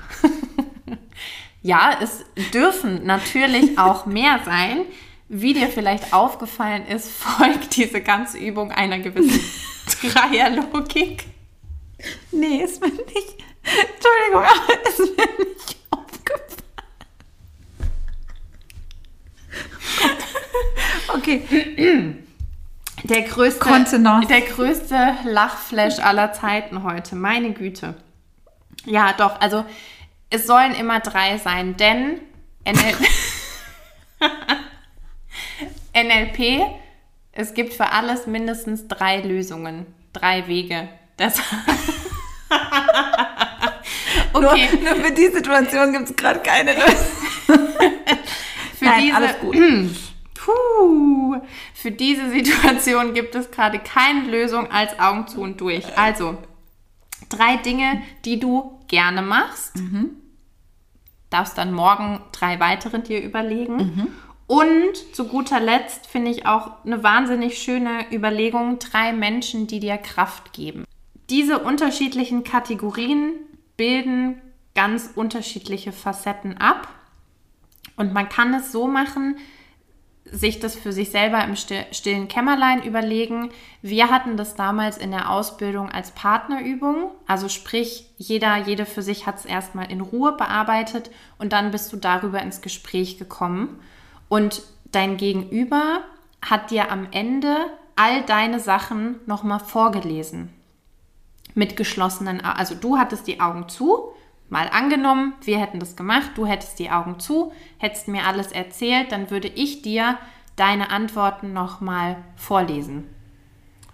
Ja, 1.66 1.98
es 2.00 2.24
dürfen 2.54 3.04
natürlich 3.06 3.76
auch 3.78 4.06
mehr 4.06 4.38
sein. 4.44 4.82
Wie 5.28 5.52
dir 5.52 5.68
vielleicht 5.68 6.12
aufgefallen 6.12 6.86
ist, 6.86 7.10
folgt 7.20 7.74
diese 7.76 8.00
ganze 8.00 8.38
Übung 8.38 8.70
einer 8.70 9.00
gewissen 9.00 9.40
Dreierlogik. 10.12 11.24
Nee, 12.30 12.62
ist 12.62 12.80
mir 12.80 12.88
nicht. 12.92 13.34
Entschuldigung, 13.64 14.44
aber 14.44 14.88
ist 14.88 15.00
mir 15.00 15.44
nicht 15.44 15.76
aufgefallen. 15.90 16.46
Okay. 21.08 22.16
Der 23.02 23.22
größte, 23.22 23.58
Kontenance. 23.58 24.28
der 24.28 24.42
größte 24.42 25.16
Lachflash 25.24 25.98
aller 25.98 26.32
Zeiten 26.32 26.84
heute. 26.84 27.16
Meine 27.16 27.52
Güte. 27.52 27.94
Ja, 28.84 29.12
doch. 29.14 29.40
Also 29.40 29.64
es 30.30 30.46
sollen 30.46 30.74
immer 30.74 31.00
drei 31.00 31.38
sein, 31.38 31.76
denn 31.76 32.20
NL 32.64 32.96
NLP, 35.94 36.60
es 37.32 37.54
gibt 37.54 37.72
für 37.72 37.90
alles 37.90 38.26
mindestens 38.26 38.86
drei 38.88 39.20
Lösungen, 39.20 39.86
drei 40.12 40.46
Wege. 40.46 40.88
Das 41.16 41.38
okay, 44.32 44.68
Nur, 44.72 44.94
nur 44.94 45.04
für 45.04 45.12
die 45.12 45.28
Situation 45.28 45.92
gibt 45.92 46.10
es 46.10 46.16
gerade 46.16 46.40
keine 46.40 46.74
Lösung. 46.74 46.96
für 48.78 48.84
Nein, 48.84 49.00
diese 49.00 49.16
alles 49.16 49.38
gut. 49.38 49.56
Puh, 50.34 51.40
für 51.74 51.90
diese 51.90 52.30
Situation 52.30 53.14
gibt 53.14 53.34
es 53.34 53.50
gerade 53.50 53.78
keine 53.78 54.28
Lösung 54.28 54.70
als 54.70 54.98
Augen 54.98 55.26
zu 55.26 55.40
und 55.40 55.60
durch. 55.60 55.84
Also, 55.96 56.38
drei 57.28 57.56
Dinge, 57.56 58.02
die 58.24 58.38
du 58.38 58.78
gerne 58.88 59.22
machst. 59.22 59.76
darfst 61.30 61.58
dann 61.58 61.72
morgen 61.72 62.20
drei 62.32 62.60
weitere 62.60 63.00
dir 63.00 63.22
überlegen. 63.22 63.78
Und 64.46 64.96
zu 65.14 65.26
guter 65.26 65.58
Letzt 65.58 66.06
finde 66.06 66.30
ich 66.30 66.46
auch 66.46 66.84
eine 66.84 67.02
wahnsinnig 67.02 67.58
schöne 67.58 68.06
Überlegung, 68.12 68.78
drei 68.78 69.12
Menschen, 69.12 69.66
die 69.66 69.80
dir 69.80 69.98
Kraft 69.98 70.52
geben. 70.52 70.84
Diese 71.30 71.58
unterschiedlichen 71.58 72.44
Kategorien 72.44 73.32
bilden 73.76 74.40
ganz 74.74 75.10
unterschiedliche 75.14 75.90
Facetten 75.90 76.58
ab. 76.58 76.88
Und 77.96 78.12
man 78.12 78.28
kann 78.28 78.54
es 78.54 78.70
so 78.70 78.86
machen, 78.86 79.36
sich 80.32 80.60
das 80.60 80.74
für 80.74 80.92
sich 80.92 81.10
selber 81.10 81.42
im 81.44 81.56
stillen 81.56 82.28
Kämmerlein 82.28 82.82
überlegen. 82.82 83.50
Wir 83.82 84.10
hatten 84.10 84.36
das 84.36 84.54
damals 84.54 84.98
in 84.98 85.10
der 85.10 85.30
Ausbildung 85.30 85.90
als 85.90 86.10
Partnerübung. 86.10 87.10
Also 87.26 87.48
sprich, 87.48 88.10
jeder, 88.16 88.56
jede 88.56 88.86
für 88.86 89.02
sich 89.02 89.26
hat 89.26 89.38
es 89.38 89.44
erstmal 89.44 89.90
in 89.90 90.00
Ruhe 90.00 90.32
bearbeitet 90.32 91.10
und 91.38 91.52
dann 91.52 91.70
bist 91.70 91.92
du 91.92 91.96
darüber 91.96 92.42
ins 92.42 92.60
Gespräch 92.60 93.18
gekommen. 93.18 93.80
Und 94.28 94.62
dein 94.92 95.16
Gegenüber 95.16 96.00
hat 96.42 96.70
dir 96.70 96.90
am 96.90 97.08
Ende 97.12 97.56
all 97.96 98.22
deine 98.22 98.60
Sachen 98.60 99.20
nochmal 99.26 99.60
vorgelesen. 99.60 100.52
Mit 101.54 101.76
geschlossenen, 101.76 102.42
also 102.42 102.74
du 102.74 102.98
hattest 102.98 103.26
die 103.26 103.40
Augen 103.40 103.68
zu, 103.68 104.12
mal 104.48 104.68
angenommen, 104.68 105.34
wir 105.42 105.58
hätten 105.58 105.80
das 105.80 105.96
gemacht, 105.96 106.32
du 106.36 106.46
hättest 106.46 106.78
die 106.78 106.90
Augen 106.90 107.18
zu, 107.18 107.52
hättest 107.78 108.08
mir 108.08 108.24
alles 108.24 108.52
erzählt, 108.52 109.12
dann 109.12 109.30
würde 109.30 109.48
ich 109.48 109.82
dir 109.82 110.18
deine 110.56 110.90
Antworten 110.90 111.52
nochmal 111.52 112.16
vorlesen. 112.36 113.04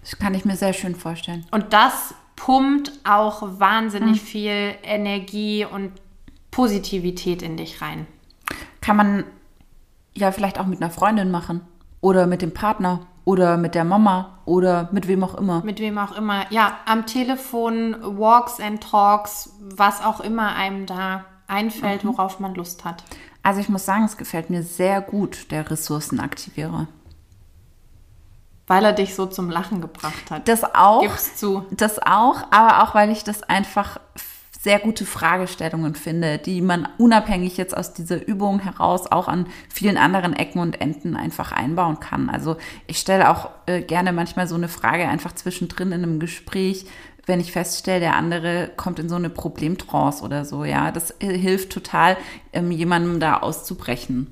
Das 0.01 0.17
kann 0.17 0.33
ich 0.33 0.45
mir 0.45 0.55
sehr 0.55 0.73
schön 0.73 0.95
vorstellen. 0.95 1.45
Und 1.51 1.73
das 1.73 2.13
pumpt 2.35 2.91
auch 3.03 3.59
wahnsinnig 3.59 4.19
hm. 4.19 4.25
viel 4.25 4.75
Energie 4.83 5.65
und 5.65 5.91
Positivität 6.51 7.41
in 7.41 7.57
dich 7.57 7.81
rein. 7.81 8.05
Kann 8.81 8.97
man 8.97 9.23
ja 10.13 10.31
vielleicht 10.31 10.59
auch 10.59 10.65
mit 10.65 10.81
einer 10.81 10.91
Freundin 10.91 11.31
machen 11.31 11.61
oder 12.01 12.27
mit 12.27 12.41
dem 12.41 12.53
Partner 12.53 13.07
oder 13.25 13.57
mit 13.57 13.75
der 13.75 13.85
Mama 13.85 14.39
oder 14.45 14.89
mit 14.91 15.07
wem 15.07 15.23
auch 15.23 15.35
immer. 15.35 15.63
Mit 15.63 15.79
wem 15.79 15.97
auch 15.97 16.15
immer. 16.15 16.45
Ja, 16.51 16.77
am 16.85 17.05
Telefon, 17.05 17.95
Walks 18.01 18.59
and 18.59 18.81
Talks, 18.81 19.53
was 19.61 20.03
auch 20.03 20.19
immer 20.19 20.55
einem 20.55 20.85
da 20.85 21.25
einfällt, 21.47 22.03
mhm. 22.03 22.09
worauf 22.09 22.39
man 22.39 22.53
Lust 22.55 22.85
hat. 22.85 23.03
Also 23.41 23.59
ich 23.59 23.69
muss 23.69 23.85
sagen, 23.85 24.05
es 24.05 24.17
gefällt 24.17 24.49
mir 24.49 24.63
sehr 24.63 25.01
gut, 25.01 25.51
der 25.51 25.69
Ressourcenaktivierer. 25.69 26.87
Weil 28.67 28.85
er 28.85 28.93
dich 28.93 29.15
so 29.15 29.25
zum 29.25 29.49
Lachen 29.49 29.81
gebracht 29.81 30.31
hat. 30.31 30.47
Das 30.47 30.63
auch. 30.63 31.01
Gib's 31.01 31.35
zu. 31.35 31.65
Das 31.71 31.99
auch, 31.99 32.43
aber 32.51 32.83
auch 32.83 32.95
weil 32.95 33.09
ich 33.09 33.25
das 33.25 33.43
einfach 33.43 33.99
sehr 34.63 34.79
gute 34.79 35.05
Fragestellungen 35.05 35.93
finde, 35.93 36.37
die 36.37 36.61
man 36.61 36.87
unabhängig 36.97 37.57
jetzt 37.57 37.75
aus 37.75 37.93
dieser 37.93 38.25
Übung 38.25 38.59
heraus 38.59 39.11
auch 39.11 39.27
an 39.27 39.47
vielen 39.67 39.97
anderen 39.97 40.31
Ecken 40.31 40.59
und 40.59 40.79
Enden 40.79 41.17
einfach 41.17 41.51
einbauen 41.51 41.99
kann. 41.99 42.29
Also 42.29 42.55
ich 42.87 42.97
stelle 42.97 43.29
auch 43.29 43.49
äh, 43.65 43.81
gerne 43.81 44.13
manchmal 44.13 44.47
so 44.47 44.55
eine 44.55 44.69
Frage 44.69 45.05
einfach 45.09 45.35
zwischendrin 45.35 45.91
in 45.91 46.03
einem 46.03 46.19
Gespräch, 46.21 46.85
wenn 47.25 47.41
ich 47.41 47.51
feststelle, 47.51 47.99
der 47.99 48.15
andere 48.15 48.71
kommt 48.77 48.99
in 48.99 49.09
so 49.09 49.15
eine 49.15 49.29
Problemtrance 49.29 50.23
oder 50.23 50.45
so, 50.45 50.63
ja, 50.63 50.91
das 50.91 51.11
äh, 51.19 51.37
hilft 51.37 51.73
total, 51.73 52.15
ähm, 52.53 52.71
jemandem 52.71 53.19
da 53.19 53.39
auszubrechen. 53.39 54.27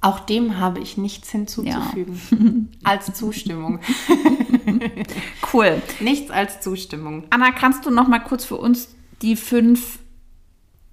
Auch 0.00 0.18
dem 0.18 0.58
habe 0.58 0.80
ich 0.80 0.96
nichts 0.96 1.30
hinzuzufügen. 1.30 2.70
Ja. 2.82 2.90
als 2.90 3.12
Zustimmung. 3.12 3.80
cool. 5.52 5.82
Nichts 6.00 6.30
als 6.30 6.60
Zustimmung. 6.60 7.24
Anna, 7.30 7.52
kannst 7.52 7.86
du 7.86 7.90
noch 7.90 8.08
mal 8.08 8.20
kurz 8.20 8.44
für 8.44 8.56
uns 8.56 8.94
die 9.22 9.36
fünf 9.36 9.98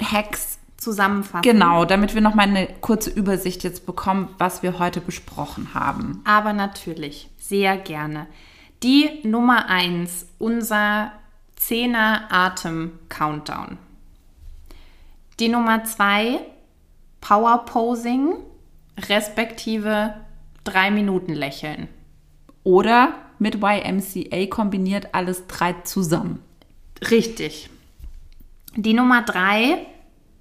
Hacks 0.01 0.59
zusammenfassen? 0.77 1.41
Genau, 1.41 1.85
damit 1.85 2.13
wir 2.13 2.21
noch 2.21 2.35
mal 2.35 2.43
eine 2.43 2.67
kurze 2.81 3.09
Übersicht 3.09 3.63
jetzt 3.63 3.85
bekommen, 3.85 4.29
was 4.37 4.63
wir 4.63 4.79
heute 4.79 5.01
besprochen 5.01 5.73
haben. 5.73 6.21
Aber 6.25 6.53
natürlich, 6.53 7.29
sehr 7.37 7.77
gerne. 7.77 8.27
Die 8.83 9.19
Nummer 9.23 9.67
eins, 9.67 10.27
unser 10.37 11.11
Zehner 11.55 12.27
Atem 12.29 12.99
Countdown. 13.09 13.77
Die 15.39 15.49
Nummer 15.49 15.83
zwei, 15.83 16.39
Power 17.21 17.65
Posing 17.65 18.35
respektive 19.07 20.13
drei 20.63 20.91
Minuten 20.91 21.33
lächeln. 21.33 21.87
Oder 22.63 23.13
mit 23.39 23.55
YMCA 23.63 24.45
kombiniert 24.47 25.13
alles 25.13 25.47
drei 25.47 25.73
zusammen. 25.83 26.43
Richtig. 27.09 27.69
Die 28.75 28.93
Nummer 28.93 29.21
drei, 29.23 29.87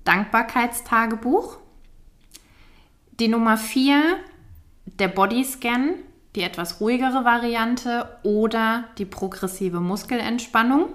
Dankbarkeitstagebuch. 0.04 1.58
Die 3.18 3.28
Nummer 3.28 3.56
vier, 3.56 4.18
der 4.86 5.08
Bodyscan, 5.08 5.94
die 6.34 6.42
etwas 6.42 6.80
ruhigere 6.80 7.24
Variante 7.24 8.18
oder 8.22 8.84
die 8.98 9.04
progressive 9.04 9.80
Muskelentspannung. 9.80 10.88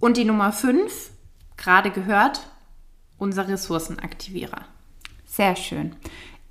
Und 0.00 0.16
die 0.16 0.24
Nummer 0.24 0.52
fünf, 0.52 1.10
gerade 1.56 1.90
gehört, 1.90 2.46
unser 3.18 3.48
Ressourcenaktivierer. 3.48 4.66
Sehr 5.24 5.56
schön. 5.56 5.96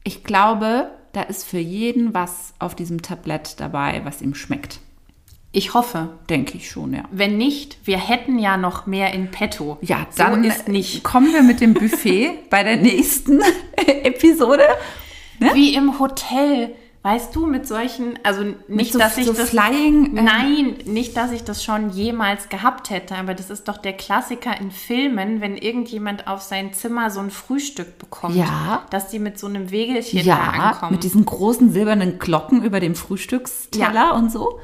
Ich 0.03 0.23
glaube, 0.23 0.91
da 1.13 1.21
ist 1.21 1.45
für 1.45 1.59
jeden 1.59 2.13
was 2.13 2.53
auf 2.59 2.75
diesem 2.75 3.01
Tablett 3.01 3.59
dabei, 3.59 4.01
was 4.03 4.21
ihm 4.21 4.35
schmeckt. 4.35 4.79
Ich 5.55 5.75
hoffe. 5.75 6.09
Denke 6.29 6.57
ich 6.57 6.69
schon, 6.69 6.93
ja. 6.95 7.03
Wenn 7.11 7.37
nicht, 7.37 7.77
wir 7.85 7.99
hätten 7.99 8.39
ja 8.39 8.57
noch 8.57 8.87
mehr 8.87 9.13
in 9.13 9.29
petto. 9.29 9.77
Ja, 9.81 10.07
dann 10.17 10.41
so 10.43 10.49
ist 10.49 10.67
nicht. 10.67 11.03
kommen 11.03 11.31
wir 11.31 11.43
mit 11.43 11.61
dem 11.61 11.75
Buffet 11.75 12.31
bei 12.49 12.63
der 12.63 12.77
nächsten 12.77 13.39
Episode. 13.75 14.63
Ne? 15.39 15.51
Wie 15.53 15.75
im 15.75 15.99
Hotel. 15.99 16.75
Weißt 17.05 17.35
du, 17.35 17.45
mit 17.45 17.67
solchen, 17.67 18.17
also 18.23 18.55
nicht, 18.69 18.93
so, 18.93 18.99
dass 18.99 19.17
ich 19.17 19.25
so 19.25 19.33
das. 19.33 19.49
Flying, 19.49 20.15
äh, 20.15 20.21
nein, 20.21 20.77
nicht, 20.85 21.17
dass 21.17 21.33
ich 21.33 21.43
das 21.43 21.61
schon 21.61 21.89
jemals 21.89 22.47
gehabt 22.47 22.89
hätte, 22.89 23.15
aber 23.15 23.33
das 23.33 23.49
ist 23.49 23.67
doch 23.67 23.77
der 23.77 23.91
Klassiker 23.91 24.57
in 24.57 24.71
Filmen, 24.71 25.41
wenn 25.41 25.57
irgendjemand 25.57 26.27
auf 26.27 26.41
sein 26.41 26.73
Zimmer 26.73 27.11
so 27.11 27.19
ein 27.19 27.29
Frühstück 27.29 27.99
bekommt. 27.99 28.37
Ja. 28.37 28.85
Dass 28.89 29.09
die 29.09 29.19
mit 29.19 29.37
so 29.37 29.47
einem 29.47 29.69
Wegelchen 29.69 30.19
ja, 30.19 30.37
da 30.37 30.69
ankommen. 30.69 30.93
Mit 30.93 31.03
diesen 31.03 31.25
großen 31.25 31.73
silbernen 31.73 32.19
Glocken 32.19 32.63
über 32.63 32.79
dem 32.79 32.95
Frühstücksteller 32.95 33.93
ja. 33.93 34.11
und 34.11 34.31
so. 34.31 34.61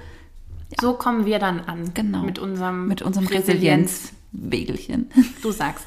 Ja. 0.69 0.77
So 0.79 0.93
kommen 0.93 1.25
wir 1.25 1.39
dann 1.39 1.59
an. 1.59 1.93
Genau. 1.93 2.19
Mit 2.21 2.39
unserem, 2.39 2.87
mit 2.87 3.01
unserem 3.01 3.27
Resilienz-Wegelchen. 3.27 5.11
Du 5.41 5.51
sagst 5.51 5.85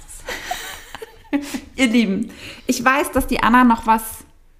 es. 1.32 1.48
Ihr 1.76 1.86
Lieben, 1.86 2.30
ich 2.66 2.84
weiß, 2.84 3.10
dass 3.12 3.26
die 3.26 3.42
Anna 3.42 3.64
noch 3.64 3.86
was 3.86 4.02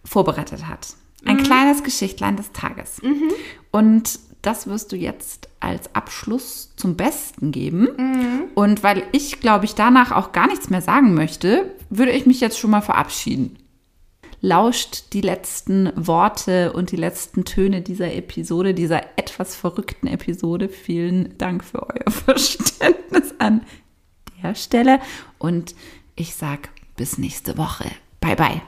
vorbereitet 0.07 0.67
hat. 0.67 0.95
Ein 1.25 1.37
mhm. 1.37 1.43
kleines 1.43 1.83
Geschichtlein 1.83 2.37
des 2.37 2.53
Tages. 2.53 3.01
Mhm. 3.03 3.31
Und 3.71 4.19
das 4.43 4.67
wirst 4.67 4.93
du 4.93 4.97
jetzt 4.97 5.49
als 5.61 5.95
Abschluss 5.95 6.73
zum 6.77 6.97
Besten 6.97 7.53
geben. 7.53 7.89
Mhm. 7.97 8.45
Und 8.55 8.83
weil 8.83 9.05
ich, 9.13 9.41
glaube 9.41 9.65
ich, 9.65 9.75
danach 9.75 10.11
auch 10.11 10.33
gar 10.33 10.49
nichts 10.49 10.69
mehr 10.69 10.83
sagen 10.83 11.15
möchte, 11.15 11.73
würde 11.91 12.13
ich 12.13 12.27
mich 12.27 12.41
jetzt 12.41 12.59
schon 12.59 12.71
mal 12.71 12.81
verabschieden. 12.81 13.57
Lauscht 14.41 15.13
die 15.13 15.21
letzten 15.21 15.93
Worte 15.95 16.73
und 16.73 16.91
die 16.91 16.97
letzten 16.97 17.45
Töne 17.45 17.81
dieser 17.81 18.13
Episode, 18.13 18.75
dieser 18.75 19.03
etwas 19.17 19.55
verrückten 19.55 20.09
Episode. 20.09 20.69
Vielen 20.69 21.39
Dank 21.39 21.63
für 21.63 21.89
euer 21.89 22.11
Verständnis 22.11 23.35
an 23.39 23.63
der 24.43 24.57
Stelle. 24.57 24.99
Und 25.39 25.77
ich 26.17 26.35
sage 26.35 26.69
bis 26.97 27.19
nächste 27.19 27.57
Woche. 27.57 27.89
Bye 28.21 28.35
bye 28.35 28.63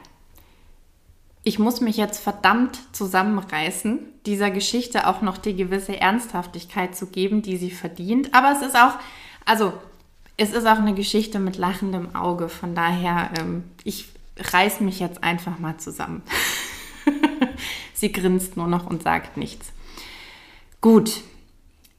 ich 1.45 1.59
muss 1.59 1.83
mich 1.83 1.99
jetzt 1.99 2.23
verdammt 2.23 2.79
zusammenreißen, 2.93 3.99
dieser 4.25 4.51
Geschichte 4.51 5.07
auch 5.07 5.21
noch 5.21 5.37
die 5.37 5.55
gewisse 5.55 6.01
Ernsthaftigkeit 6.01 6.97
zu 6.97 7.07
geben, 7.07 7.43
die 7.43 7.59
sie 7.59 7.71
verdient. 7.71 8.35
Aber 8.35 8.53
es 8.53 8.67
ist 8.67 8.75
auch, 8.75 8.95
also 9.45 9.75
es 10.39 10.53
ist 10.53 10.67
auch 10.67 10.79
eine 10.79 10.95
Geschichte 10.95 11.39
mit 11.39 11.59
lachendem 11.59 12.15
Auge. 12.17 12.49
Von 12.49 12.75
daher, 12.75 13.31
ähm, 13.39 13.65
ich 13.85 14.09
reiß 14.39 14.81
mich 14.81 14.99
jetzt 15.01 15.23
einfach 15.23 15.59
mal 15.59 15.77
zusammen. 15.77 16.23
sie 17.95 18.11
grinst 18.11 18.57
nur 18.57 18.67
noch 18.67 18.87
und 18.87 19.03
sagt 19.03 19.37
nichts. 19.37 19.73
Gut, 20.81 21.21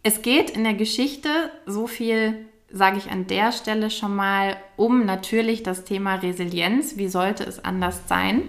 es 0.01 0.23
geht 0.23 0.49
in 0.49 0.63
der 0.63 0.73
Geschichte, 0.73 1.29
so 1.67 1.85
viel 1.85 2.47
sage 2.71 2.97
ich 2.97 3.11
an 3.11 3.27
der 3.27 3.51
Stelle 3.51 3.89
schon 3.89 4.15
mal, 4.15 4.57
um 4.75 5.05
natürlich 5.05 5.63
das 5.63 5.85
Thema 5.85 6.15
Resilienz. 6.15 6.97
Wie 6.97 7.07
sollte 7.07 7.43
es 7.43 7.63
anders 7.63 8.01
sein? 8.07 8.41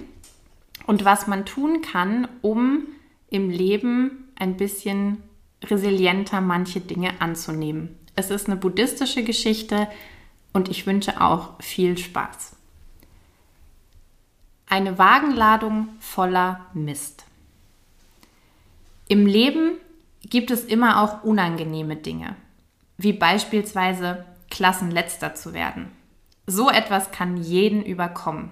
Und 0.87 1.05
was 1.05 1.27
man 1.27 1.44
tun 1.44 1.83
kann, 1.83 2.29
um 2.42 2.87
im 3.29 3.51
Leben 3.51 4.29
ein 4.38 4.57
bisschen 4.57 5.22
resilienter 5.64 6.40
manche 6.40 6.81
Dinge 6.81 7.20
anzunehmen. 7.20 7.96
Es 8.14 8.31
ist 8.31 8.46
eine 8.46 8.57
buddhistische 8.57 9.25
Geschichte 9.25 9.88
und 10.53 10.68
ich 10.68 10.87
wünsche 10.87 11.20
auch 11.20 11.61
viel 11.61 11.99
Spaß. 11.99 12.57
Eine 14.68 14.99
Wagenladung 14.99 15.88
voller 16.01 16.66
Mist. 16.72 17.25
Im 19.09 19.27
Leben 19.27 19.72
gibt 20.22 20.51
es 20.51 20.64
immer 20.64 21.03
auch 21.03 21.22
unangenehme 21.22 21.96
Dinge, 21.96 22.35
wie 22.99 23.12
beispielsweise 23.12 24.25
Klassenletzter 24.51 25.35
zu 25.35 25.53
werden 25.53 25.90
So 26.46 26.70
etwas 26.70 27.11
kann 27.11 27.37
jeden 27.37 27.85
überkommen. 27.85 28.51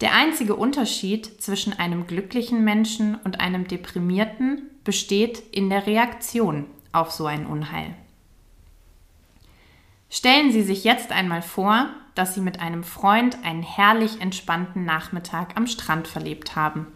Der 0.00 0.14
einzige 0.14 0.54
Unterschied 0.54 1.42
zwischen 1.42 1.72
einem 1.72 2.06
glücklichen 2.06 2.62
Menschen 2.62 3.16
und 3.16 3.40
einem 3.40 3.66
deprimierten 3.66 4.62
besteht 4.84 5.42
in 5.50 5.70
der 5.70 5.86
Reaktion 5.86 6.66
auf 6.92 7.10
so 7.10 7.26
ein 7.26 7.46
Unheil. 7.46 7.94
Stellen 10.08 10.52
Sie 10.52 10.62
sich 10.62 10.84
jetzt 10.84 11.10
einmal 11.10 11.42
vor, 11.42 11.88
dass 12.14 12.34
Sie 12.34 12.40
mit 12.40 12.60
einem 12.60 12.84
Freund 12.84 13.44
einen 13.44 13.62
herrlich 13.62 14.20
entspannten 14.20 14.84
Nachmittag 14.84 15.56
am 15.56 15.66
Strand 15.66 16.08
verlebt 16.08 16.56
haben. 16.56 16.86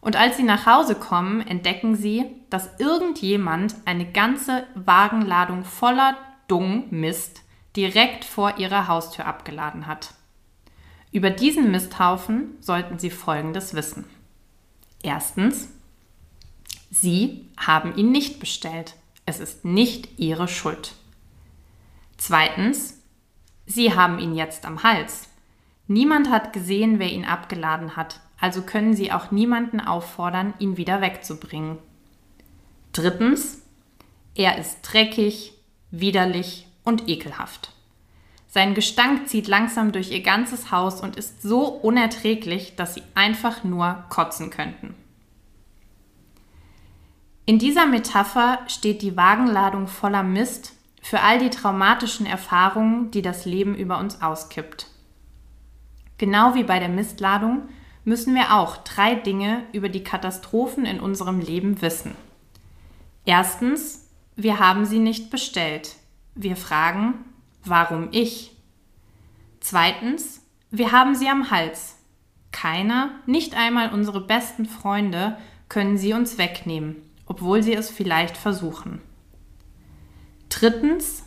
Und 0.00 0.16
als 0.16 0.36
Sie 0.36 0.42
nach 0.42 0.66
Hause 0.66 0.94
kommen, 0.94 1.40
entdecken 1.46 1.96
Sie, 1.96 2.24
dass 2.48 2.78
irgendjemand 2.78 3.74
eine 3.84 4.10
ganze 4.10 4.66
Wagenladung 4.74 5.64
voller 5.64 6.16
Dung-Mist 6.46 7.42
direkt 7.76 8.24
vor 8.24 8.58
Ihrer 8.58 8.86
Haustür 8.86 9.26
abgeladen 9.26 9.86
hat. 9.86 10.14
Über 11.14 11.30
diesen 11.30 11.70
Misthaufen 11.70 12.56
sollten 12.60 12.98
Sie 12.98 13.08
Folgendes 13.08 13.74
wissen. 13.74 14.04
Erstens, 15.00 15.68
Sie 16.90 17.48
haben 17.56 17.96
ihn 17.96 18.10
nicht 18.10 18.40
bestellt. 18.40 18.96
Es 19.24 19.38
ist 19.38 19.64
nicht 19.64 20.18
Ihre 20.18 20.48
Schuld. 20.48 20.94
Zweitens, 22.16 23.00
Sie 23.64 23.94
haben 23.94 24.18
ihn 24.18 24.34
jetzt 24.34 24.66
am 24.66 24.82
Hals. 24.82 25.28
Niemand 25.86 26.30
hat 26.30 26.52
gesehen, 26.52 26.98
wer 26.98 27.12
ihn 27.12 27.24
abgeladen 27.24 27.94
hat, 27.94 28.20
also 28.40 28.62
können 28.62 28.94
Sie 28.94 29.12
auch 29.12 29.30
niemanden 29.30 29.80
auffordern, 29.80 30.52
ihn 30.58 30.76
wieder 30.76 31.00
wegzubringen. 31.00 31.78
Drittens, 32.92 33.62
er 34.34 34.58
ist 34.58 34.80
dreckig, 34.82 35.54
widerlich 35.92 36.66
und 36.82 37.08
ekelhaft. 37.08 37.73
Sein 38.54 38.74
Gestank 38.74 39.28
zieht 39.28 39.48
langsam 39.48 39.90
durch 39.90 40.12
ihr 40.12 40.22
ganzes 40.22 40.70
Haus 40.70 41.00
und 41.00 41.16
ist 41.16 41.42
so 41.42 41.66
unerträglich, 41.66 42.76
dass 42.76 42.94
sie 42.94 43.02
einfach 43.16 43.64
nur 43.64 44.04
kotzen 44.10 44.50
könnten. 44.50 44.94
In 47.46 47.58
dieser 47.58 47.84
Metapher 47.84 48.60
steht 48.68 49.02
die 49.02 49.16
Wagenladung 49.16 49.88
voller 49.88 50.22
Mist 50.22 50.74
für 51.02 51.18
all 51.18 51.40
die 51.40 51.50
traumatischen 51.50 52.26
Erfahrungen, 52.26 53.10
die 53.10 53.22
das 53.22 53.44
Leben 53.44 53.74
über 53.74 53.98
uns 53.98 54.22
auskippt. 54.22 54.86
Genau 56.18 56.54
wie 56.54 56.62
bei 56.62 56.78
der 56.78 56.88
Mistladung 56.88 57.62
müssen 58.04 58.36
wir 58.36 58.54
auch 58.54 58.76
drei 58.76 59.16
Dinge 59.16 59.64
über 59.72 59.88
die 59.88 60.04
Katastrophen 60.04 60.86
in 60.86 61.00
unserem 61.00 61.40
Leben 61.40 61.82
wissen. 61.82 62.14
Erstens, 63.24 64.08
wir 64.36 64.60
haben 64.60 64.84
sie 64.84 65.00
nicht 65.00 65.30
bestellt. 65.30 65.96
Wir 66.36 66.54
fragen, 66.54 67.14
Warum 67.64 68.08
ich? 68.10 68.52
Zweitens, 69.60 70.42
wir 70.70 70.92
haben 70.92 71.14
sie 71.14 71.28
am 71.28 71.50
Hals. 71.50 71.96
Keiner, 72.52 73.10
nicht 73.26 73.56
einmal 73.56 73.92
unsere 73.92 74.20
besten 74.20 74.66
Freunde, 74.66 75.38
können 75.68 75.96
sie 75.96 76.12
uns 76.12 76.36
wegnehmen, 76.36 76.96
obwohl 77.26 77.62
sie 77.62 77.74
es 77.74 77.90
vielleicht 77.90 78.36
versuchen. 78.36 79.00
Drittens, 80.50 81.24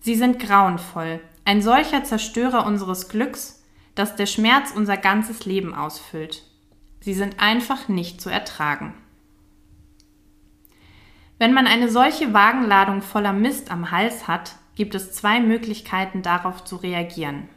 sie 0.00 0.14
sind 0.14 0.40
grauenvoll, 0.40 1.20
ein 1.44 1.60
solcher 1.60 2.02
Zerstörer 2.02 2.66
unseres 2.66 3.08
Glücks, 3.08 3.62
dass 3.94 4.16
der 4.16 4.26
Schmerz 4.26 4.72
unser 4.74 4.96
ganzes 4.96 5.44
Leben 5.44 5.74
ausfüllt. 5.74 6.42
Sie 7.00 7.14
sind 7.14 7.38
einfach 7.38 7.88
nicht 7.88 8.20
zu 8.20 8.30
ertragen. 8.30 8.94
Wenn 11.38 11.52
man 11.52 11.66
eine 11.66 11.90
solche 11.90 12.32
Wagenladung 12.32 13.02
voller 13.02 13.32
Mist 13.32 13.70
am 13.70 13.90
Hals 13.90 14.26
hat, 14.26 14.56
gibt 14.74 14.94
es 14.94 15.12
zwei 15.12 15.40
Möglichkeiten 15.40 16.22
darauf 16.22 16.64
zu 16.64 16.76
reagieren. 16.76 17.48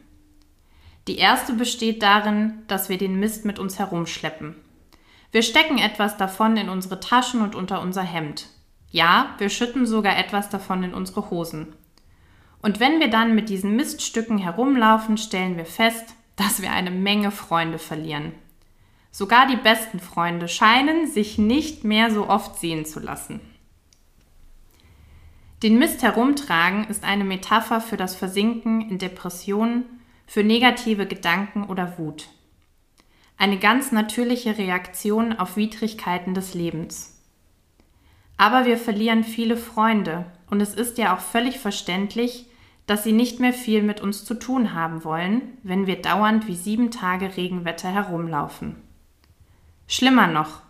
Die 1.07 1.17
erste 1.17 1.53
besteht 1.53 2.03
darin, 2.03 2.63
dass 2.67 2.89
wir 2.89 2.97
den 2.97 3.19
Mist 3.19 3.45
mit 3.45 3.59
uns 3.59 3.79
herumschleppen. 3.79 4.55
Wir 5.31 5.41
stecken 5.41 5.77
etwas 5.77 6.17
davon 6.17 6.57
in 6.57 6.69
unsere 6.69 6.99
Taschen 6.99 7.41
und 7.41 7.55
unter 7.55 7.81
unser 7.81 8.03
Hemd. 8.03 8.47
Ja, 8.89 9.35
wir 9.37 9.49
schütten 9.49 9.85
sogar 9.85 10.17
etwas 10.17 10.49
davon 10.49 10.83
in 10.83 10.93
unsere 10.93 11.29
Hosen. 11.29 11.75
Und 12.61 12.79
wenn 12.79 12.99
wir 12.99 13.09
dann 13.09 13.35
mit 13.35 13.49
diesen 13.49 13.75
Miststücken 13.75 14.37
herumlaufen, 14.37 15.17
stellen 15.17 15.57
wir 15.57 15.65
fest, 15.65 16.15
dass 16.35 16.61
wir 16.61 16.71
eine 16.71 16.91
Menge 16.91 17.31
Freunde 17.31 17.79
verlieren. 17.79 18.33
Sogar 19.11 19.47
die 19.47 19.57
besten 19.57 19.99
Freunde 19.99 20.47
scheinen 20.47 21.07
sich 21.07 21.37
nicht 21.37 21.83
mehr 21.83 22.11
so 22.11 22.29
oft 22.29 22.59
sehen 22.59 22.85
zu 22.85 22.99
lassen. 22.99 23.41
Den 25.63 25.79
Mist 25.79 26.03
herumtragen 26.03 26.85
ist 26.85 27.03
eine 27.03 27.23
Metapher 27.23 27.81
für 27.81 27.97
das 27.97 28.15
Versinken 28.15 28.87
in 28.89 28.99
Depressionen, 28.99 29.85
für 30.27 30.43
negative 30.43 31.07
Gedanken 31.07 31.63
oder 31.63 31.97
Wut. 31.97 32.27
Eine 33.37 33.57
ganz 33.57 33.91
natürliche 33.91 34.57
Reaktion 34.57 35.33
auf 35.33 35.57
Widrigkeiten 35.57 36.35
des 36.35 36.53
Lebens. 36.53 37.19
Aber 38.37 38.65
wir 38.65 38.77
verlieren 38.77 39.23
viele 39.23 39.57
Freunde 39.57 40.25
und 40.49 40.61
es 40.61 40.75
ist 40.75 40.99
ja 40.99 41.15
auch 41.15 41.21
völlig 41.21 41.57
verständlich, 41.57 42.45
dass 42.85 43.03
sie 43.03 43.11
nicht 43.11 43.39
mehr 43.39 43.53
viel 43.53 43.81
mit 43.81 43.99
uns 43.99 44.25
zu 44.25 44.35
tun 44.35 44.73
haben 44.73 45.03
wollen, 45.03 45.41
wenn 45.63 45.87
wir 45.87 46.01
dauernd 46.01 46.47
wie 46.47 46.55
sieben 46.55 46.91
Tage 46.91 47.35
Regenwetter 47.35 47.89
herumlaufen. 47.89 48.75
Schlimmer 49.87 50.27
noch, 50.27 50.61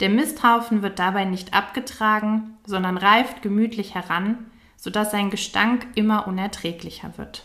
der 0.00 0.08
Misthaufen 0.08 0.82
wird 0.82 0.98
dabei 0.98 1.24
nicht 1.24 1.54
abgetragen, 1.54 2.58
sondern 2.66 2.96
reift 2.96 3.42
gemütlich 3.42 3.94
heran, 3.94 4.50
sodass 4.76 5.10
sein 5.10 5.30
Gestank 5.30 5.86
immer 5.94 6.26
unerträglicher 6.26 7.18
wird. 7.18 7.44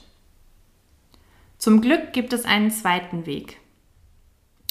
Zum 1.57 1.81
Glück 1.81 2.13
gibt 2.13 2.31
es 2.33 2.45
einen 2.45 2.71
zweiten 2.71 3.25
Weg. 3.25 3.59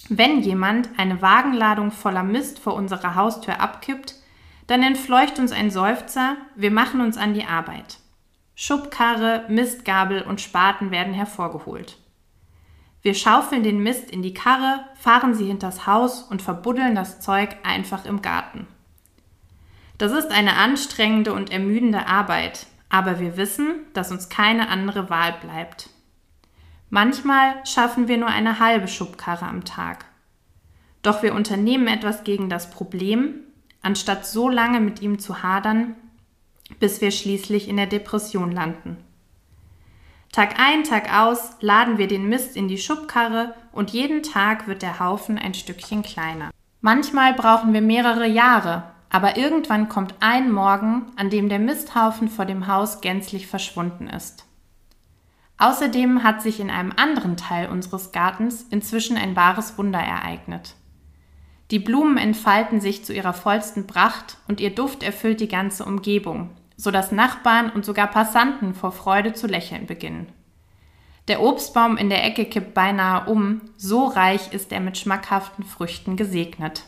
Wenn 0.08 0.40
jemand 0.40 0.90
eine 0.98 1.22
Wagenladung 1.22 1.90
voller 1.90 2.22
Mist 2.22 2.58
vor 2.58 2.74
unserer 2.74 3.14
Haustür 3.14 3.60
abkippt, 3.60 4.14
dann 4.66 4.82
entfleucht 4.82 5.38
uns 5.38 5.52
ein 5.52 5.70
Seufzer, 5.70 6.36
wir 6.56 6.70
machen 6.70 7.00
uns 7.00 7.16
an 7.16 7.34
die 7.34 7.44
Arbeit. 7.44 7.98
Schubkarre, 8.54 9.44
Mistgabel 9.48 10.22
und 10.22 10.40
Spaten 10.40 10.90
werden 10.90 11.12
hervorgeholt. 11.12 11.98
Wir 13.04 13.12
schaufeln 13.12 13.62
den 13.62 13.82
Mist 13.82 14.10
in 14.10 14.22
die 14.22 14.32
Karre, 14.32 14.82
fahren 14.94 15.34
sie 15.34 15.44
hinters 15.44 15.86
Haus 15.86 16.22
und 16.22 16.40
verbuddeln 16.40 16.94
das 16.94 17.20
Zeug 17.20 17.54
einfach 17.62 18.06
im 18.06 18.22
Garten. 18.22 18.66
Das 19.98 20.10
ist 20.10 20.30
eine 20.30 20.56
anstrengende 20.56 21.34
und 21.34 21.52
ermüdende 21.52 22.06
Arbeit, 22.06 22.66
aber 22.88 23.20
wir 23.20 23.36
wissen, 23.36 23.74
dass 23.92 24.10
uns 24.10 24.30
keine 24.30 24.70
andere 24.70 25.10
Wahl 25.10 25.34
bleibt. 25.42 25.90
Manchmal 26.88 27.54
schaffen 27.66 28.08
wir 28.08 28.16
nur 28.16 28.28
eine 28.28 28.58
halbe 28.58 28.88
Schubkarre 28.88 29.44
am 29.44 29.66
Tag. 29.66 30.06
Doch 31.02 31.22
wir 31.22 31.34
unternehmen 31.34 31.88
etwas 31.88 32.24
gegen 32.24 32.48
das 32.48 32.70
Problem, 32.70 33.34
anstatt 33.82 34.24
so 34.24 34.48
lange 34.48 34.80
mit 34.80 35.02
ihm 35.02 35.18
zu 35.18 35.42
hadern, 35.42 35.94
bis 36.80 37.02
wir 37.02 37.10
schließlich 37.10 37.68
in 37.68 37.76
der 37.76 37.86
Depression 37.86 38.50
landen. 38.50 38.96
Tag 40.34 40.58
ein, 40.58 40.82
Tag 40.82 41.16
aus 41.16 41.52
laden 41.60 41.96
wir 41.96 42.08
den 42.08 42.28
Mist 42.28 42.56
in 42.56 42.66
die 42.66 42.76
Schubkarre 42.76 43.54
und 43.70 43.90
jeden 43.90 44.24
Tag 44.24 44.66
wird 44.66 44.82
der 44.82 44.98
Haufen 44.98 45.38
ein 45.38 45.54
Stückchen 45.54 46.02
kleiner. 46.02 46.50
Manchmal 46.80 47.34
brauchen 47.34 47.72
wir 47.72 47.80
mehrere 47.80 48.26
Jahre, 48.26 48.82
aber 49.10 49.36
irgendwann 49.36 49.88
kommt 49.88 50.16
ein 50.18 50.50
Morgen, 50.50 51.06
an 51.14 51.30
dem 51.30 51.48
der 51.48 51.60
Misthaufen 51.60 52.28
vor 52.28 52.46
dem 52.46 52.66
Haus 52.66 53.00
gänzlich 53.00 53.46
verschwunden 53.46 54.08
ist. 54.08 54.44
Außerdem 55.58 56.24
hat 56.24 56.42
sich 56.42 56.58
in 56.58 56.68
einem 56.68 56.92
anderen 56.96 57.36
Teil 57.36 57.68
unseres 57.68 58.10
Gartens 58.10 58.66
inzwischen 58.70 59.16
ein 59.16 59.36
wahres 59.36 59.78
Wunder 59.78 60.00
ereignet. 60.00 60.74
Die 61.70 61.78
Blumen 61.78 62.18
entfalten 62.18 62.80
sich 62.80 63.04
zu 63.04 63.14
ihrer 63.14 63.34
vollsten 63.34 63.86
Pracht 63.86 64.38
und 64.48 64.60
ihr 64.60 64.74
Duft 64.74 65.04
erfüllt 65.04 65.40
die 65.40 65.46
ganze 65.46 65.84
Umgebung, 65.84 66.50
sodass 66.76 67.12
Nachbarn 67.12 67.70
und 67.70 67.84
sogar 67.84 68.08
Passanten 68.08 68.74
vor 68.74 68.92
Freude 68.92 69.32
zu 69.32 69.46
lächeln 69.46 69.86
beginnen. 69.86 70.32
Der 71.28 71.42
Obstbaum 71.42 71.96
in 71.96 72.10
der 72.10 72.24
Ecke 72.24 72.44
kippt 72.44 72.74
beinahe 72.74 73.30
um, 73.30 73.62
so 73.76 74.04
reich 74.06 74.52
ist 74.52 74.72
er 74.72 74.80
mit 74.80 74.98
schmackhaften 74.98 75.64
Früchten 75.64 76.16
gesegnet. 76.16 76.84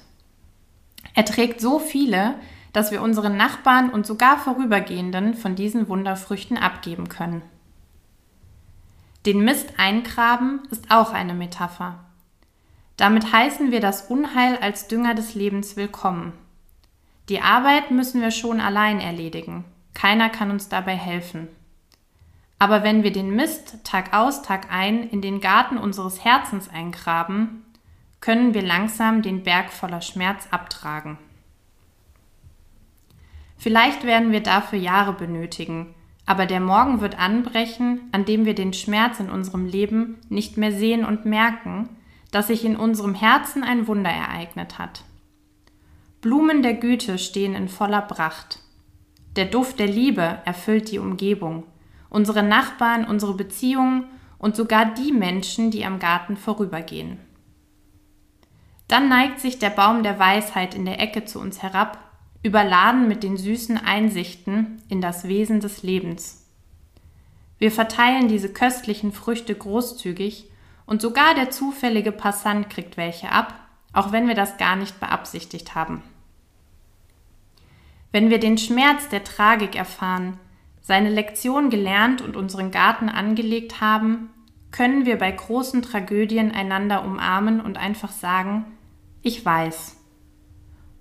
Er 1.14 1.24
trägt 1.24 1.60
so 1.60 1.78
viele, 1.78 2.34
dass 2.72 2.90
wir 2.90 3.00
unseren 3.00 3.38
Nachbarn 3.38 3.88
und 3.88 4.06
sogar 4.06 4.36
Vorübergehenden 4.36 5.32
von 5.32 5.54
diesen 5.54 5.88
Wunderfrüchten 5.88 6.58
abgeben 6.58 7.08
können. 7.08 7.40
Den 9.24 9.40
Mist 9.40 9.74
eingraben 9.78 10.60
ist 10.70 10.90
auch 10.90 11.12
eine 11.12 11.32
Metapher. 11.32 12.04
Damit 12.98 13.32
heißen 13.32 13.70
wir 13.70 13.80
das 13.80 14.02
Unheil 14.02 14.56
als 14.58 14.88
Dünger 14.88 15.14
des 15.14 15.34
Lebens 15.34 15.76
willkommen. 15.76 16.32
Die 17.28 17.40
Arbeit 17.40 17.90
müssen 17.90 18.20
wir 18.20 18.30
schon 18.30 18.60
allein 18.60 19.00
erledigen. 19.00 19.64
Keiner 19.96 20.28
kann 20.28 20.50
uns 20.50 20.68
dabei 20.68 20.94
helfen. 20.94 21.48
Aber 22.58 22.82
wenn 22.82 23.02
wir 23.02 23.12
den 23.12 23.34
Mist 23.34 23.78
Tag 23.82 24.12
aus, 24.12 24.42
Tag 24.42 24.70
ein 24.70 25.08
in 25.08 25.22
den 25.22 25.40
Garten 25.40 25.78
unseres 25.78 26.22
Herzens 26.22 26.68
eingraben, 26.68 27.64
können 28.20 28.52
wir 28.52 28.60
langsam 28.60 29.22
den 29.22 29.42
Berg 29.42 29.72
voller 29.72 30.02
Schmerz 30.02 30.48
abtragen. 30.50 31.16
Vielleicht 33.56 34.04
werden 34.04 34.32
wir 34.32 34.42
dafür 34.42 34.78
Jahre 34.78 35.14
benötigen, 35.14 35.94
Aber 36.26 36.44
der 36.44 36.60
Morgen 36.60 37.00
wird 37.00 37.18
anbrechen, 37.18 38.00
an 38.12 38.26
dem 38.26 38.44
wir 38.44 38.54
den 38.54 38.74
Schmerz 38.74 39.18
in 39.18 39.30
unserem 39.30 39.64
Leben 39.64 40.18
nicht 40.28 40.58
mehr 40.58 40.72
sehen 40.72 41.06
und 41.06 41.24
merken, 41.24 41.88
dass 42.32 42.48
sich 42.48 42.66
in 42.66 42.76
unserem 42.76 43.14
Herzen 43.14 43.62
ein 43.62 43.86
Wunder 43.86 44.10
ereignet 44.10 44.78
hat. 44.78 45.04
Blumen 46.20 46.62
der 46.62 46.74
Güte 46.74 47.16
stehen 47.16 47.54
in 47.54 47.68
voller 47.68 48.02
Pracht. 48.02 48.58
Der 49.36 49.44
Duft 49.44 49.78
der 49.78 49.86
Liebe 49.86 50.38
erfüllt 50.46 50.90
die 50.90 50.98
Umgebung, 50.98 51.64
unsere 52.08 52.42
Nachbarn, 52.42 53.04
unsere 53.04 53.34
Beziehungen 53.34 54.04
und 54.38 54.56
sogar 54.56 54.94
die 54.94 55.12
Menschen, 55.12 55.70
die 55.70 55.84
am 55.84 55.98
Garten 55.98 56.38
vorübergehen. 56.38 57.18
Dann 58.88 59.08
neigt 59.08 59.40
sich 59.40 59.58
der 59.58 59.70
Baum 59.70 60.02
der 60.02 60.18
Weisheit 60.18 60.74
in 60.74 60.86
der 60.86 61.00
Ecke 61.00 61.26
zu 61.26 61.38
uns 61.38 61.62
herab, 61.62 61.98
überladen 62.42 63.08
mit 63.08 63.22
den 63.22 63.36
süßen 63.36 63.76
Einsichten 63.76 64.82
in 64.88 65.00
das 65.02 65.28
Wesen 65.28 65.60
des 65.60 65.82
Lebens. 65.82 66.46
Wir 67.58 67.72
verteilen 67.72 68.28
diese 68.28 68.52
köstlichen 68.52 69.12
Früchte 69.12 69.54
großzügig 69.54 70.50
und 70.86 71.02
sogar 71.02 71.34
der 71.34 71.50
zufällige 71.50 72.12
Passant 72.12 72.70
kriegt 72.70 72.96
welche 72.96 73.32
ab, 73.32 73.54
auch 73.92 74.12
wenn 74.12 74.28
wir 74.28 74.34
das 74.34 74.56
gar 74.56 74.76
nicht 74.76 75.00
beabsichtigt 75.00 75.74
haben. 75.74 76.02
Wenn 78.12 78.30
wir 78.30 78.38
den 78.38 78.58
Schmerz 78.58 79.08
der 79.08 79.24
Tragik 79.24 79.76
erfahren, 79.76 80.38
seine 80.80 81.10
Lektion 81.10 81.70
gelernt 81.70 82.22
und 82.22 82.36
unseren 82.36 82.70
Garten 82.70 83.08
angelegt 83.08 83.80
haben, 83.80 84.30
können 84.70 85.06
wir 85.06 85.16
bei 85.18 85.30
großen 85.30 85.82
Tragödien 85.82 86.52
einander 86.52 87.04
umarmen 87.04 87.60
und 87.60 87.78
einfach 87.78 88.12
sagen, 88.12 88.66
ich 89.22 89.44
weiß. 89.44 89.96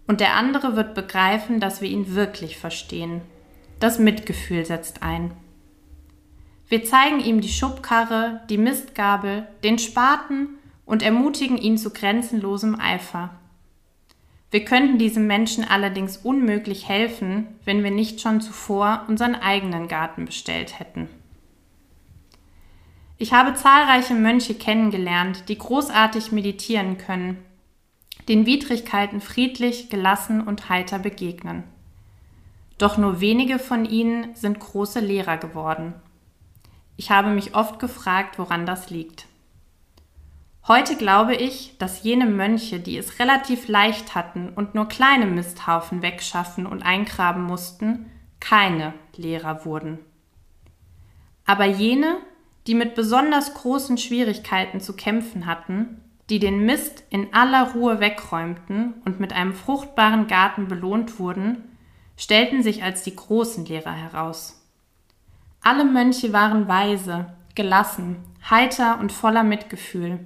Und 0.08 0.22
der 0.22 0.36
andere 0.36 0.76
wird 0.76 0.96
begreifen, 0.96 1.60
dass 1.60 1.82
wir 1.82 1.90
ihn 1.90 2.16
wirklich 2.16 2.58
verstehen. 2.58 3.22
Das 3.80 4.00
Mitgefühl 4.00 4.66
setzt 4.66 5.04
ein. 5.04 5.32
Wir 6.68 6.84
zeigen 6.84 7.20
ihm 7.20 7.42
die 7.42 7.50
Schubkarre, 7.50 8.42
die 8.50 8.58
Mistgabel, 8.58 9.48
den 9.64 9.78
Spaten 9.78 10.58
und 10.86 11.04
ermutigen 11.04 11.58
ihn 11.58 11.78
zu 11.78 11.92
grenzenlosem 11.92 12.80
Eifer. 12.80 13.32
Wir 14.52 14.64
könnten 14.64 14.98
diesem 14.98 15.28
Menschen 15.28 15.64
allerdings 15.64 16.18
unmöglich 16.18 16.88
helfen, 16.88 17.48
wenn 17.66 17.84
wir 17.84 17.92
nicht 17.92 18.22
schon 18.22 18.42
zuvor 18.42 19.06
unseren 19.08 19.36
eigenen 19.36 19.88
Garten 19.88 20.26
bestellt 20.26 20.80
hätten. 20.80 21.10
Ich 23.18 23.34
habe 23.34 23.54
zahlreiche 23.54 24.14
Mönche 24.14 24.56
kennengelernt, 24.56 25.48
die 25.48 25.58
großartig 25.58 26.32
meditieren 26.32 26.98
können, 26.98 27.38
den 28.28 28.46
Widrigkeiten 28.46 29.22
friedlich, 29.22 29.90
gelassen 29.90 30.42
und 30.42 30.70
heiter 30.70 31.00
begegnen. 31.00 31.64
Doch 32.78 32.98
nur 32.98 33.22
wenige 33.22 33.58
von 33.58 33.86
ihnen 33.86 34.36
sind 34.36 34.60
große 34.60 35.00
Lehrer 35.00 35.38
geworden. 35.38 35.94
Ich 36.98 37.10
habe 37.10 37.30
mich 37.30 37.56
oft 37.56 37.80
gefragt, 37.80 38.38
woran 38.38 38.66
das 38.66 38.90
liegt. 38.90 39.28
Heute 40.68 40.96
glaube 40.96 41.36
ich, 41.36 41.78
dass 41.78 42.02
jene 42.02 42.26
Mönche, 42.26 42.80
die 42.80 42.98
es 42.98 43.20
relativ 43.20 43.68
leicht 43.68 44.16
hatten 44.16 44.50
und 44.50 44.74
nur 44.74 44.88
kleine 44.88 45.28
Misthaufen 45.28 46.02
wegschaffen 46.02 46.66
und 46.66 46.82
eingraben 46.82 47.44
mussten, 47.44 48.10
keine 48.40 48.96
Lehrer 49.16 49.64
wurden. 49.64 50.00
Aber 51.46 51.66
jene, 51.66 52.18
die 52.66 52.74
mit 52.74 52.96
besonders 52.96 53.54
großen 53.54 54.00
Schwierigkeiten 54.00 54.80
zu 54.82 54.96
kämpfen 54.96 55.46
hatten, 55.46 56.02
die 56.32 56.40
den 56.40 56.66
Mist 56.66 57.04
in 57.12 57.32
aller 57.32 57.74
Ruhe 57.74 58.00
wegräumten 58.00 58.96
und 59.06 59.20
mit 59.20 59.34
einem 59.34 59.54
fruchtbaren 59.54 60.26
Garten 60.26 60.68
belohnt 60.68 61.20
wurden, 61.20 61.78
stellten 62.18 62.64
sich 62.64 62.82
als 62.82 63.04
die 63.04 63.16
großen 63.16 63.68
Lehrer 63.68 63.94
heraus. 63.94 64.68
Alle 65.62 65.86
Mönche 65.86 66.34
waren 66.34 66.68
weise, 66.68 67.36
gelassen, 67.54 68.16
heiter 68.50 69.00
und 69.00 69.12
voller 69.12 69.44
Mitgefühl 69.44 70.26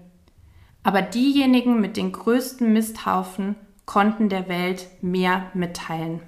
aber 0.84 1.02
diejenigen 1.02 1.80
mit 1.80 1.98
den 1.98 2.12
größten 2.12 2.72
Misthaufen 2.72 3.56
konnten 3.86 4.30
der 4.30 4.48
Welt 4.48 4.88
mehr 5.02 5.48
mitteilen. 5.54 6.22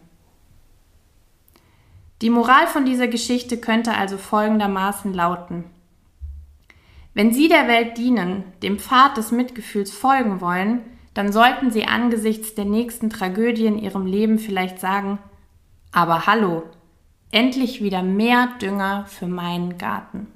Die 2.21 2.29
Moral 2.29 2.67
von 2.67 2.85
dieser 2.85 3.07
Geschichte 3.07 3.57
könnte 3.57 3.93
also 3.93 4.17
folgendermaßen 4.17 5.13
lauten. 5.13 5.63
Wenn 7.13 7.33
Sie 7.33 7.47
der 7.47 7.67
Welt 7.67 7.97
dienen, 7.97 8.43
dem 8.61 8.79
Pfad 8.79 9.17
des 9.17 9.31
Mitgefühls 9.31 9.91
folgen 9.91 10.39
wollen, 10.39 10.81
dann 11.13 11.33
sollten 11.33 11.71
Sie 11.71 11.85
angesichts 11.85 12.55
der 12.55 12.65
nächsten 12.65 13.09
Tragödie 13.09 13.65
in 13.65 13.77
Ihrem 13.77 14.05
Leben 14.05 14.39
vielleicht 14.39 14.79
sagen, 14.79 15.19
aber 15.91 16.25
hallo, 16.25 16.63
endlich 17.31 17.83
wieder 17.83 18.01
mehr 18.01 18.49
Dünger 18.61 19.05
für 19.07 19.27
meinen 19.27 19.77
Garten. 19.77 20.27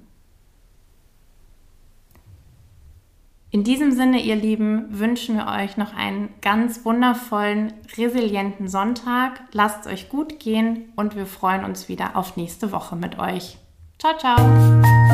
In 3.55 3.63
diesem 3.63 3.93
Sinne, 3.93 4.19
ihr 4.19 4.35
Lieben, 4.35 4.99
wünschen 4.99 5.37
wir 5.37 5.47
euch 5.47 5.77
noch 5.77 5.95
einen 5.95 6.27
ganz 6.41 6.83
wundervollen, 6.83 7.71
resilienten 7.97 8.67
Sonntag. 8.67 9.43
Lasst 9.53 9.85
es 9.85 9.93
euch 9.93 10.09
gut 10.09 10.41
gehen 10.41 10.91
und 10.97 11.15
wir 11.15 11.25
freuen 11.25 11.63
uns 11.63 11.87
wieder 11.87 12.17
auf 12.17 12.35
nächste 12.35 12.73
Woche 12.73 12.97
mit 12.97 13.17
euch. 13.17 13.57
Ciao, 13.97 14.17
ciao! 14.17 15.04